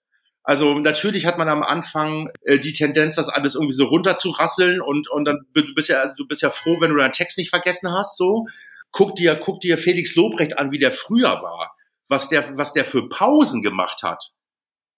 Also 0.45 0.79
natürlich 0.79 1.27
hat 1.27 1.37
man 1.37 1.49
am 1.49 1.63
Anfang 1.63 2.31
äh, 2.43 2.59
die 2.59 2.73
Tendenz, 2.73 3.17
das 3.17 3.29
alles 3.29 3.55
irgendwie 3.55 3.75
so 3.75 3.85
runterzurasseln 3.85 4.81
und 4.81 5.09
und 5.11 5.27
dann 5.27 5.41
du 5.53 5.75
bist 5.75 5.91
ja 5.91 6.01
also 6.01 6.15
du 6.17 6.27
bist 6.27 6.43
ja 6.43 6.51
froh, 6.51 6.81
wenn 6.81 6.91
du 6.91 6.97
deinen 6.97 7.13
Text 7.13 7.37
nicht 7.39 7.51
vergessen 7.51 7.93
hast. 7.93 8.17
So 8.17 8.47
guck 8.91 9.15
dir 9.17 9.37
guck 9.37 9.61
dir 9.61 9.77
Felix 9.77 10.15
Lobrecht 10.15 10.59
an, 10.59 10.73
wie 10.73 10.79
der 10.79 10.93
früher 10.93 11.43
war, 11.43 11.77
was 12.09 12.31
der 12.31 12.57
was 12.57 12.73
der 12.73 12.87
für 12.87 13.09
Pausen 13.09 13.63
gemacht 13.63 14.03
hat. 14.03 14.33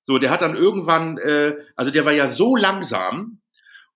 So 0.07 0.19
der 0.19 0.31
hat 0.31 0.43
dann 0.43 0.57
irgendwann, 0.57 1.19
äh, 1.19 1.55
also 1.77 1.91
der 1.91 2.05
war 2.05 2.13
ja 2.13 2.29
so 2.29 2.57
langsam, 2.57 3.40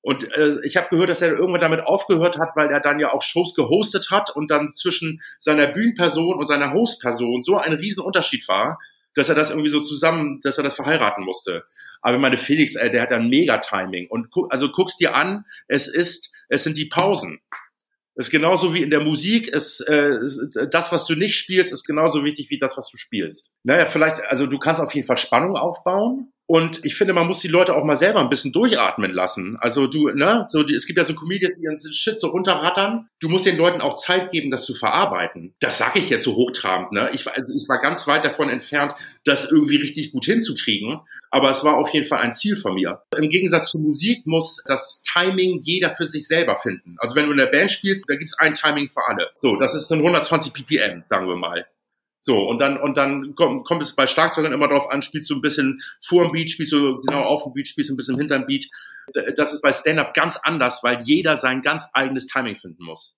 und 0.05 0.37
äh, 0.37 0.59
ich 0.65 0.77
habe 0.77 0.89
gehört, 0.91 1.09
dass 1.09 1.23
er 1.23 1.33
irgendwann 1.33 1.63
damit 1.63 1.81
aufgehört 1.81 2.39
hat, 2.39 2.51
weil 2.57 2.69
er 2.69 2.81
dann 2.81 3.01
ja 3.01 3.11
auch 3.11 3.23
Shows 3.23 3.55
gehostet 3.55 4.11
hat 4.11 4.29
und 4.29 4.51
dann 4.51 4.71
zwischen 4.71 5.23
seiner 5.39 5.67
Bühnenperson 5.67 6.35
und 6.35 6.45
seiner 6.45 6.75
Hostperson 6.75 7.41
so 7.41 7.57
ein 7.57 7.73
Riesenunterschied 7.73 8.47
war, 8.47 8.79
dass 9.15 9.31
er 9.31 9.35
das 9.35 9.49
irgendwie 9.49 9.71
so 9.71 9.81
zusammen, 9.81 10.43
dass 10.43 10.59
er 10.59 10.65
das 10.65 10.75
verheiraten 10.75 11.25
musste. 11.25 11.65
Aber 12.03 12.19
meine 12.19 12.37
Felix, 12.37 12.75
ey, 12.75 12.91
der 12.91 13.01
hat 13.01 13.13
ein 13.13 13.31
Mega-Timing. 13.31 14.09
Und 14.11 14.31
guck, 14.31 14.53
also 14.53 14.71
guck's 14.71 14.99
dir 14.99 15.17
an, 15.17 15.47
es 15.69 15.89
ist, 15.89 16.31
es 16.51 16.65
sind 16.65 16.77
die 16.77 16.91
Pausen. 16.91 17.41
Es 18.15 18.27
ist 18.27 18.31
genauso 18.31 18.75
wie 18.75 18.83
in 18.83 18.91
der 18.91 19.01
Musik, 19.01 19.49
es, 19.55 19.81
äh, 19.81 20.19
das, 20.71 20.93
was 20.93 21.07
du 21.07 21.15
nicht 21.15 21.35
spielst, 21.35 21.73
ist 21.73 21.85
genauso 21.85 22.25
wichtig 22.25 22.51
wie 22.51 22.59
das, 22.59 22.77
was 22.77 22.91
du 22.91 22.99
spielst. 22.99 23.55
Naja, 23.63 23.87
vielleicht, 23.87 24.21
also 24.27 24.47
du 24.47 24.59
kannst 24.59 24.83
auf 24.83 24.95
jeden 24.95 25.07
Fall 25.07 25.17
Spannung 25.17 25.57
aufbauen, 25.57 26.34
Und 26.47 26.85
ich 26.85 26.95
finde, 26.95 27.15
man 27.15 27.27
muss 27.27 27.41
die 27.41 27.49
Leute 27.49 27.75
auch 27.75 27.85
mal 27.85 27.97
selber 27.97 28.21
ein 28.21 28.29
bisschen 28.29 28.53
durchatmen 28.53 29.11
lassen. 29.11 29.57
Also 29.61 29.87
du, 29.87 30.09
ne, 30.09 30.47
so 30.49 30.63
die, 30.63 30.75
es 30.75 30.87
gibt 30.87 30.99
ja 30.99 31.05
so 31.05 31.15
Comedians, 31.15 31.57
die 31.57 31.65
ihren 31.65 31.79
Shit 31.79 32.19
so 32.19 32.29
runterrattern. 32.29 33.09
Du 33.21 33.31
musst 33.31 33.47
den 33.47 33.57
Leuten 33.57 33.81
auch 33.81 33.95
Zeit 33.95 34.31
geben, 34.31 34.51
das 34.51 34.67
zu 34.67 34.75
verarbeiten. 34.75 35.55
Das 35.61 35.79
sage 35.79 36.01
ich 36.01 36.11
jetzt 36.11 36.25
so 36.25 36.35
hochtrabend, 36.35 36.93
ne? 36.93 37.09
Ich, 37.15 37.27
also 37.27 37.55
ich 37.55 37.67
war 37.69 37.81
ganz 37.81 38.07
weit 38.07 38.27
davon 38.27 38.51
entfernt, 38.51 38.95
das 39.25 39.51
irgendwie 39.51 39.77
richtig 39.77 40.13
gut 40.13 40.27
hinzukriegen. 40.27 41.01
Aber 41.31 41.49
es 41.49 41.65
war 41.65 41.79
auf 41.79 41.89
jeden 41.91 42.07
Fall 42.07 42.21
ein 42.21 42.35
Ziel 42.35 42.57
von 42.57 42.75
mir. 42.75 43.03
Im 43.17 43.31
Gegensatz 43.31 43.71
zu 43.71 43.79
Musik 43.79 44.27
muss 44.27 44.63
das 44.67 45.03
Timing 45.03 45.61
jeder 45.63 45.95
für 45.95 46.07
sich 46.07 46.27
selber 46.27 46.59
finden. 46.59 46.97
Also 46.99 47.17
wenn 47.17 47.25
du 47.25 47.33
in 47.33 47.39
der 47.39 47.47
Band 47.47 47.71
spielst, 47.71 48.05
da 48.09 48.17
gibt's 48.17 48.39
ein 48.39 48.53
Timing 48.53 48.89
für 48.89 49.07
alle. 49.09 49.31
So, 49.39 49.57
das 49.57 49.75
ist 49.75 49.89
so 49.89 49.95
ein 49.95 50.01
120 50.01 50.53
ppm, 50.53 51.05
sagen 51.07 51.27
wir 51.27 51.37
mal. 51.37 51.67
So, 52.27 52.49
und 52.49 52.59
dann, 52.59 52.81
und 52.81 52.97
dann 52.97 53.35
kommt, 53.35 53.67
kommt 53.67 53.83
es 53.83 53.95
bei 53.95 54.07
Schlagzeugern 54.07 54.55
immer 54.55 54.67
darauf 54.67 54.91
an, 54.91 55.03
spielst 55.03 55.29
du 55.29 55.35
ein 55.35 55.43
bisschen 55.43 55.83
vor 56.01 56.23
dem 56.25 56.33
Beat, 56.33 56.49
spielst 56.49 56.73
du 56.73 57.03
genau 57.03 57.21
auf 57.21 57.43
dem 57.43 57.53
Beat, 57.53 57.69
spielst 57.69 57.91
du 57.91 57.95
ein 57.95 57.99
bisschen 57.99 58.17
hinter 58.17 58.39
dem 58.39 58.47
Beat. 58.47 58.71
Das 59.37 59.53
ist 59.53 59.61
bei 59.61 59.75
Stand-Up 59.75 60.15
ganz 60.15 60.39
anders, 60.39 60.83
weil 60.83 61.03
jeder 61.03 61.37
sein 61.37 61.61
ganz 61.61 61.87
eigenes 61.93 62.27
Timing 62.27 62.57
finden 62.57 62.83
muss. 62.85 63.15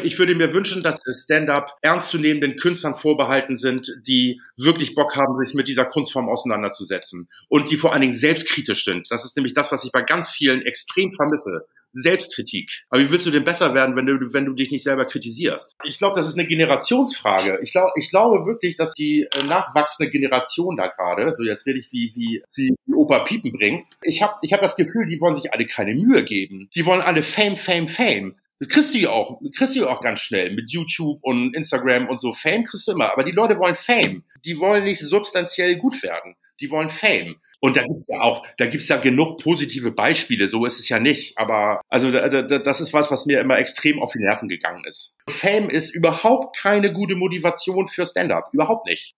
Ich 0.00 0.18
würde 0.18 0.34
mir 0.34 0.54
wünschen, 0.54 0.82
dass 0.82 1.02
Stand-up 1.10 1.76
ernstzunehmenden 1.82 2.56
Künstlern 2.56 2.94
vorbehalten 2.94 3.56
sind, 3.56 3.92
die 4.06 4.40
wirklich 4.56 4.94
Bock 4.94 5.16
haben, 5.16 5.36
sich 5.38 5.54
mit 5.54 5.66
dieser 5.66 5.84
Kunstform 5.84 6.28
auseinanderzusetzen 6.28 7.28
und 7.48 7.70
die 7.70 7.76
vor 7.76 7.92
allen 7.92 8.02
Dingen 8.02 8.12
selbstkritisch 8.12 8.84
sind. 8.84 9.08
Das 9.10 9.24
ist 9.24 9.36
nämlich 9.36 9.54
das, 9.54 9.72
was 9.72 9.84
ich 9.84 9.90
bei 9.90 10.02
ganz 10.02 10.30
vielen 10.30 10.62
extrem 10.62 11.10
vermisse. 11.12 11.66
Selbstkritik. 11.92 12.84
Aber 12.90 13.00
wie 13.00 13.10
willst 13.10 13.26
du 13.26 13.30
denn 13.30 13.44
besser 13.44 13.74
werden, 13.74 13.96
wenn 13.96 14.06
du, 14.06 14.32
wenn 14.32 14.44
du 14.44 14.52
dich 14.52 14.70
nicht 14.70 14.84
selber 14.84 15.06
kritisierst? 15.06 15.76
Ich 15.84 15.98
glaube, 15.98 16.16
das 16.16 16.28
ist 16.28 16.38
eine 16.38 16.46
Generationsfrage. 16.46 17.58
Ich 17.62 17.72
glaube, 17.72 17.90
ich 17.96 18.10
glaube 18.10 18.46
wirklich, 18.46 18.76
dass 18.76 18.94
die 18.94 19.26
äh, 19.32 19.42
nachwachsende 19.42 20.10
Generation 20.10 20.76
da 20.76 20.88
gerade, 20.88 21.32
so 21.32 21.42
jetzt 21.42 21.66
rede 21.66 21.78
ich 21.78 21.90
wie, 21.90 22.12
wie, 22.14 22.42
wie 22.54 22.94
Opa 22.94 23.20
Piepen 23.20 23.52
bringt, 23.52 23.86
ich 24.02 24.22
habe 24.22 24.34
ich 24.42 24.52
hab 24.52 24.60
das 24.60 24.76
Gefühl, 24.76 25.06
die 25.08 25.20
wollen 25.20 25.34
sich 25.34 25.52
alle 25.52 25.66
keine 25.66 25.94
Mühe 25.94 26.24
geben. 26.24 26.68
Die 26.74 26.86
wollen 26.86 27.00
alle 27.00 27.22
Fame, 27.22 27.56
Fame, 27.56 27.88
Fame. 27.88 28.36
Das 28.60 28.68
kriegst 28.68 28.94
du 28.94 28.98
ja 28.98 29.10
auch, 29.10 29.40
kriegst 29.56 29.76
du 29.76 29.80
ja 29.80 29.86
auch 29.88 30.00
ganz 30.00 30.20
schnell 30.20 30.52
mit 30.54 30.72
YouTube 30.72 31.18
und 31.22 31.54
Instagram 31.54 32.08
und 32.08 32.18
so. 32.18 32.32
Fame 32.32 32.64
kriegst 32.64 32.88
du 32.88 32.92
immer. 32.92 33.12
Aber 33.12 33.24
die 33.24 33.32
Leute 33.32 33.58
wollen 33.58 33.76
Fame. 33.76 34.24
Die 34.44 34.58
wollen 34.58 34.84
nicht 34.84 35.00
substanziell 35.00 35.76
gut 35.76 36.02
werden. 36.02 36.34
Die 36.60 36.70
wollen 36.70 36.88
Fame. 36.88 37.36
Und 37.60 37.76
da 37.76 37.82
gibt's 37.82 38.08
ja 38.08 38.20
auch, 38.20 38.46
da 38.56 38.66
gibt's 38.66 38.88
ja 38.88 38.98
genug 38.98 39.42
positive 39.42 39.90
Beispiele, 39.90 40.46
so 40.48 40.64
ist 40.64 40.78
es 40.78 40.88
ja 40.88 41.00
nicht. 41.00 41.36
Aber 41.36 41.80
also 41.88 42.10
das 42.10 42.80
ist 42.80 42.92
was, 42.92 43.10
was 43.10 43.26
mir 43.26 43.40
immer 43.40 43.58
extrem 43.58 44.00
auf 44.00 44.12
die 44.12 44.20
Nerven 44.20 44.48
gegangen 44.48 44.84
ist. 44.88 45.16
Fame 45.28 45.68
ist 45.68 45.94
überhaupt 45.94 46.56
keine 46.56 46.92
gute 46.92 47.16
Motivation 47.16 47.88
für 47.88 48.06
Stand-up. 48.06 48.50
Überhaupt 48.52 48.86
nicht. 48.86 49.14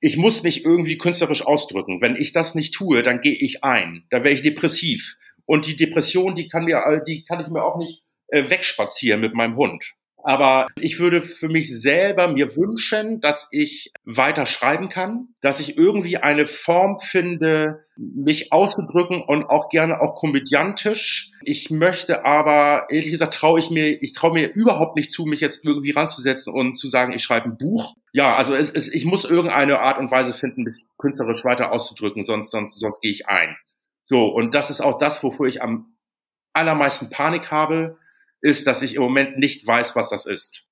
Ich 0.00 0.16
muss 0.16 0.42
mich 0.42 0.64
irgendwie 0.64 0.96
künstlerisch 0.96 1.42
ausdrücken. 1.42 2.00
Wenn 2.00 2.16
ich 2.16 2.32
das 2.32 2.54
nicht 2.54 2.72
tue, 2.72 3.02
dann 3.02 3.20
gehe 3.20 3.34
ich 3.34 3.62
ein. 3.62 4.06
Da 4.08 4.24
wäre 4.24 4.34
ich 4.34 4.40
depressiv. 4.40 5.16
Und 5.44 5.66
die 5.66 5.76
Depression, 5.76 6.36
die 6.36 6.48
kann 6.48 6.64
mir, 6.64 7.02
die 7.06 7.24
kann 7.24 7.40
ich 7.40 7.48
mir 7.48 7.62
auch 7.62 7.76
nicht 7.76 8.02
wegspazieren 8.32 9.20
mit 9.20 9.34
meinem 9.34 9.56
Hund. 9.56 9.94
Aber 10.22 10.66
ich 10.76 10.98
würde 10.98 11.22
für 11.22 11.48
mich 11.48 11.80
selber 11.80 12.28
mir 12.28 12.54
wünschen, 12.56 13.20
dass 13.20 13.48
ich 13.50 13.92
weiter 14.04 14.46
schreiben 14.46 14.88
kann, 14.88 15.28
dass 15.40 15.60
ich 15.60 15.78
irgendwie 15.78 16.18
eine 16.18 16.46
Form 16.46 16.98
finde, 17.00 17.84
mich 17.96 18.52
auszudrücken 18.52 19.22
und 19.22 19.44
auch 19.44 19.68
gerne 19.68 20.00
auch 20.00 20.16
komödiantisch. 20.16 21.30
Ich 21.42 21.70
möchte 21.70 22.24
aber, 22.24 22.86
ehrlich 22.90 23.10
gesagt, 23.10 23.34
traue 23.34 23.58
ich 23.60 23.70
mir, 23.70 24.02
ich 24.02 24.12
traue 24.12 24.32
mir 24.32 24.52
überhaupt 24.52 24.96
nicht 24.96 25.10
zu, 25.10 25.24
mich 25.24 25.40
jetzt 25.40 25.64
irgendwie 25.64 25.92
ranzusetzen 25.92 26.52
und 26.52 26.76
zu 26.76 26.88
sagen, 26.88 27.12
ich 27.12 27.22
schreibe 27.22 27.46
ein 27.46 27.58
Buch. 27.58 27.94
Ja, 28.12 28.36
also 28.36 28.54
es, 28.54 28.70
es, 28.70 28.92
ich 28.92 29.04
muss 29.04 29.24
irgendeine 29.24 29.80
Art 29.80 29.98
und 29.98 30.10
Weise 30.10 30.32
finden, 30.32 30.64
mich 30.64 30.84
künstlerisch 30.98 31.44
weiter 31.44 31.72
auszudrücken, 31.72 32.24
sonst, 32.24 32.50
sonst, 32.50 32.78
sonst 32.78 33.00
gehe 33.00 33.12
ich 33.12 33.28
ein. 33.28 33.56
So, 34.04 34.26
und 34.26 34.54
das 34.54 34.70
ist 34.70 34.80
auch 34.80 34.98
das, 34.98 35.22
wofür 35.22 35.46
ich 35.46 35.62
am 35.62 35.94
allermeisten 36.52 37.10
Panik 37.10 37.50
habe, 37.50 37.96
ist, 38.40 38.66
dass 38.66 38.82
ich 38.82 38.94
im 38.94 39.02
Moment 39.02 39.38
nicht 39.38 39.66
weiß, 39.66 39.96
was 39.96 40.10
das 40.10 40.26
ist. 40.26 40.64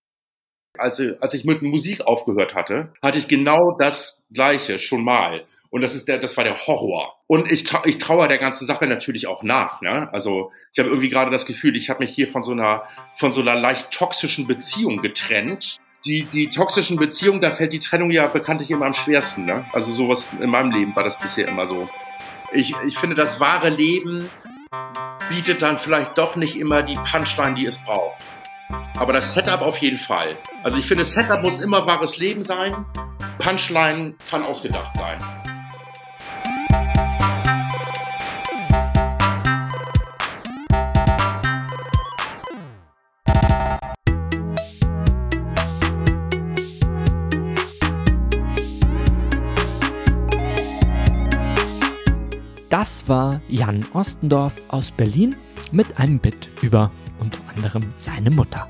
Als, 0.77 1.03
als 1.21 1.35
ich 1.35 1.45
mit 1.45 1.63
Musik 1.63 2.03
aufgehört 2.03 2.55
hatte, 2.55 2.93
hatte 3.03 3.19
ich 3.19 3.27
genau 3.27 3.77
das 3.79 4.23
Gleiche 4.33 4.79
schon 4.79 5.03
mal. 5.03 5.45
Und 5.71 5.83
das 5.83 5.95
ist 5.95 6.09
der, 6.09 6.19
das 6.19 6.37
war 6.37 6.45
der 6.45 6.57
Horror. 6.67 7.17
Und 7.27 7.51
ich, 7.51 7.65
trau, 7.65 7.83
ich 7.85 7.99
traue 7.99 8.29
der 8.29 8.39
ganzen 8.39 8.67
Sache 8.67 8.87
natürlich 8.87 9.27
auch 9.27 9.43
nach. 9.43 9.81
Ne? 9.81 10.09
Also 10.13 10.53
ich 10.73 10.79
habe 10.79 10.89
irgendwie 10.89 11.11
gerade 11.11 11.31
das 11.31 11.47
Gefühl, 11.47 11.77
ich 11.77 11.91
habe 11.91 12.05
mich 12.05 12.15
hier 12.15 12.29
von 12.31 12.43
so 12.43 12.53
einer, 12.53 12.85
von 13.17 13.33
so 13.33 13.41
einer 13.41 13.55
leicht 13.55 13.91
toxischen 13.91 14.47
Beziehung 14.47 14.99
getrennt. 14.99 15.79
Die, 16.05 16.23
die 16.23 16.49
toxischen 16.49 16.97
Beziehungen, 16.97 17.41
da 17.41 17.51
fällt 17.51 17.73
die 17.73 17.81
Trennung 17.81 18.13
ja 18.13 18.29
bekanntlich 18.29 18.71
immer 18.71 18.87
am 18.87 18.93
schwersten. 18.93 19.47
Ne? 19.47 19.65
Also 19.73 19.93
sowas 19.93 20.29
in 20.41 20.49
meinem 20.49 20.71
Leben 20.71 20.95
war 20.95 21.03
das 21.03 21.19
bisher 21.19 21.49
immer 21.49 21.67
so. 21.67 21.89
Ich, 22.53 22.75
ich 22.87 22.97
finde, 22.97 23.17
das 23.17 23.41
wahre 23.41 23.69
Leben 23.69 24.31
bietet 25.29 25.63
dann 25.63 25.79
vielleicht 25.79 26.17
doch 26.19 26.37
nicht 26.37 26.59
immer 26.59 26.83
die 26.83 26.95
Punchline, 26.95 27.55
die 27.55 27.67
es 27.67 27.79
braucht. 27.79 28.23
Aber 28.99 29.13
das 29.13 29.33
Setup 29.33 29.63
auf 29.63 29.79
jeden 29.79 29.99
Fall. 29.99 30.37
Also 30.63 30.79
ich 30.79 30.87
finde, 30.87 31.05
Setup 31.05 31.43
muss 31.43 31.61
immer 31.61 31.87
wahres 31.87 32.19
Leben 32.19 32.43
sein. 32.43 32.85
Punchline 33.39 34.15
kann 34.29 34.45
ausgedacht 34.45 34.93
sein. 34.95 35.19
Das 52.71 53.09
war 53.09 53.41
Jan 53.49 53.83
Ostendorf 53.95 54.57
aus 54.69 54.91
Berlin 54.91 55.35
mit 55.73 55.99
einem 55.99 56.19
Bit 56.19 56.51
über 56.61 56.91
unter 57.19 57.39
anderem 57.57 57.83
seine 57.97 58.31
Mutter. 58.31 58.69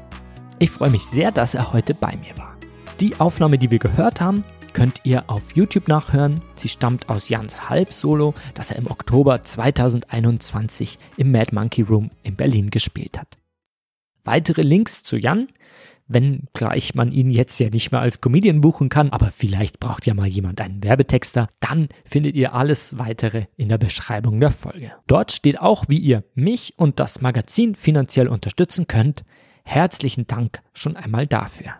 Ich 0.60 0.70
freue 0.70 0.90
mich 0.90 1.04
sehr, 1.04 1.32
dass 1.32 1.54
er 1.54 1.72
heute 1.72 1.94
bei 1.94 2.16
mir 2.16 2.38
war. 2.38 2.56
Die 3.00 3.18
Aufnahme, 3.18 3.58
die 3.58 3.72
wir 3.72 3.80
gehört 3.80 4.20
haben, 4.20 4.44
könnt 4.72 5.00
ihr 5.02 5.28
auf 5.28 5.56
YouTube 5.56 5.88
nachhören. 5.88 6.40
Sie 6.54 6.68
stammt 6.68 7.08
aus 7.08 7.28
Jans 7.28 7.68
Halbsolo, 7.68 8.34
das 8.54 8.70
er 8.70 8.76
im 8.76 8.88
Oktober 8.88 9.40
2021 9.40 11.00
im 11.16 11.32
Mad 11.32 11.52
Monkey 11.52 11.82
Room 11.82 12.10
in 12.22 12.36
Berlin 12.36 12.70
gespielt 12.70 13.18
hat. 13.18 13.36
Weitere 14.22 14.62
Links 14.62 15.02
zu 15.02 15.16
Jan 15.16 15.48
wenn 16.08 16.48
gleich 16.54 16.94
man 16.94 17.12
ihn 17.12 17.30
jetzt 17.30 17.60
ja 17.60 17.68
nicht 17.68 17.92
mehr 17.92 18.00
als 18.00 18.20
Comedian 18.20 18.60
buchen 18.60 18.88
kann, 18.88 19.10
aber 19.10 19.30
vielleicht 19.30 19.78
braucht 19.78 20.06
ja 20.06 20.14
mal 20.14 20.26
jemand 20.26 20.60
einen 20.60 20.82
Werbetexter, 20.82 21.48
dann 21.60 21.88
findet 22.04 22.34
ihr 22.34 22.54
alles 22.54 22.98
weitere 22.98 23.44
in 23.56 23.68
der 23.68 23.78
Beschreibung 23.78 24.40
der 24.40 24.50
Folge. 24.50 24.92
Dort 25.06 25.32
steht 25.32 25.60
auch, 25.60 25.84
wie 25.88 25.98
ihr 25.98 26.24
mich 26.34 26.74
und 26.78 26.98
das 26.98 27.20
Magazin 27.20 27.74
finanziell 27.74 28.28
unterstützen 28.28 28.86
könnt. 28.86 29.24
Herzlichen 29.64 30.26
Dank 30.26 30.62
schon 30.72 30.96
einmal 30.96 31.26
dafür. 31.26 31.74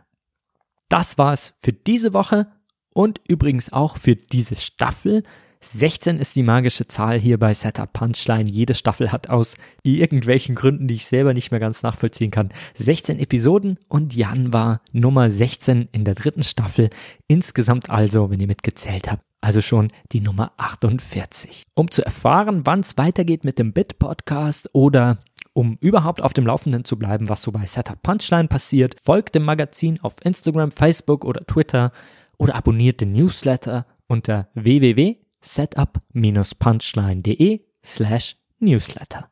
Das 0.89 1.19
war's 1.19 1.55
für 1.59 1.73
diese 1.73 2.13
Woche 2.13 2.47
und 2.95 3.21
übrigens 3.29 3.73
auch 3.73 3.97
für 3.97 4.15
diese 4.15 4.57
Staffel. 4.57 5.23
16 5.61 6.19
ist 6.19 6.37
die 6.37 6.43
magische 6.43 6.87
Zahl 6.87 7.19
hier 7.19 7.39
bei 7.39 7.53
Setup 7.53 7.93
Punchline. 7.93 8.49
Jede 8.49 8.75
Staffel 8.75 9.11
hat 9.11 9.29
aus 9.29 9.57
irgendwelchen 9.83 10.55
Gründen, 10.55 10.87
die 10.87 10.95
ich 10.95 11.07
selber 11.07 11.35
nicht 11.35 11.51
mehr 11.51 11.61
ganz 11.61 11.83
nachvollziehen 11.83 12.31
kann, 12.31 12.51
16 12.75 13.19
Episoden 13.19 13.79
und 13.89 14.15
Jan 14.15 14.53
war 14.53 14.81
Nummer 14.93 15.31
16 15.31 15.89
in 15.91 16.05
der 16.05 16.15
dritten 16.15 16.45
Staffel. 16.45 16.91
Insgesamt 17.27 17.91
also, 17.91 18.31
wenn 18.31 18.41
ihr 18.41 18.47
mitgezählt 18.47 19.11
habt, 19.11 19.25
also 19.41 19.61
schon 19.61 19.89
die 20.13 20.21
Nummer 20.21 20.53
48. 20.59 21.65
Um 21.75 21.91
zu 21.91 22.05
erfahren, 22.05 22.63
wann 22.65 22.81
es 22.81 22.97
weitergeht 22.97 23.45
mit 23.45 23.59
dem 23.59 23.73
Bit-Podcast 23.73 24.71
oder 24.73 25.19
um 25.53 25.77
überhaupt 25.81 26.23
auf 26.23 26.33
dem 26.33 26.47
Laufenden 26.47 26.85
zu 26.85 26.99
bleiben, 26.99 27.29
was 27.29 27.43
so 27.43 27.51
bei 27.51 27.67
Setup 27.67 28.01
Punchline 28.01 28.47
passiert, 28.47 28.97
folgt 29.01 29.35
dem 29.35 29.45
Magazin 29.45 29.99
auf 30.03 30.17
Instagram, 30.25 30.71
Facebook 30.71 31.25
oder 31.25 31.45
Twitter 31.47 31.91
oder 32.37 32.55
abonniert 32.55 33.01
den 33.01 33.13
Newsletter 33.13 33.87
unter 34.07 34.49
www 34.55 35.17
setup-punchline.de 35.41 37.65
slash 37.85 38.37
newsletter. 38.59 39.31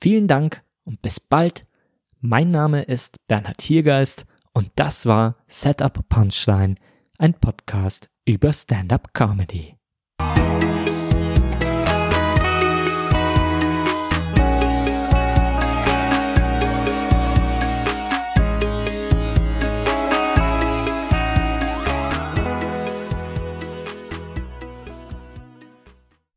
Vielen 0.00 0.28
Dank 0.28 0.62
und 0.84 1.02
bis 1.02 1.18
bald. 1.20 1.66
Mein 2.20 2.50
Name 2.50 2.82
ist 2.82 3.16
Bernhard 3.28 3.62
Hiergeist 3.62 4.26
und 4.52 4.70
das 4.76 5.06
war 5.06 5.36
Setup 5.46 6.08
Punchline, 6.08 6.74
ein 7.18 7.34
Podcast 7.34 8.10
über 8.24 8.52
Stand-up 8.52 9.14
Comedy. 9.14 9.76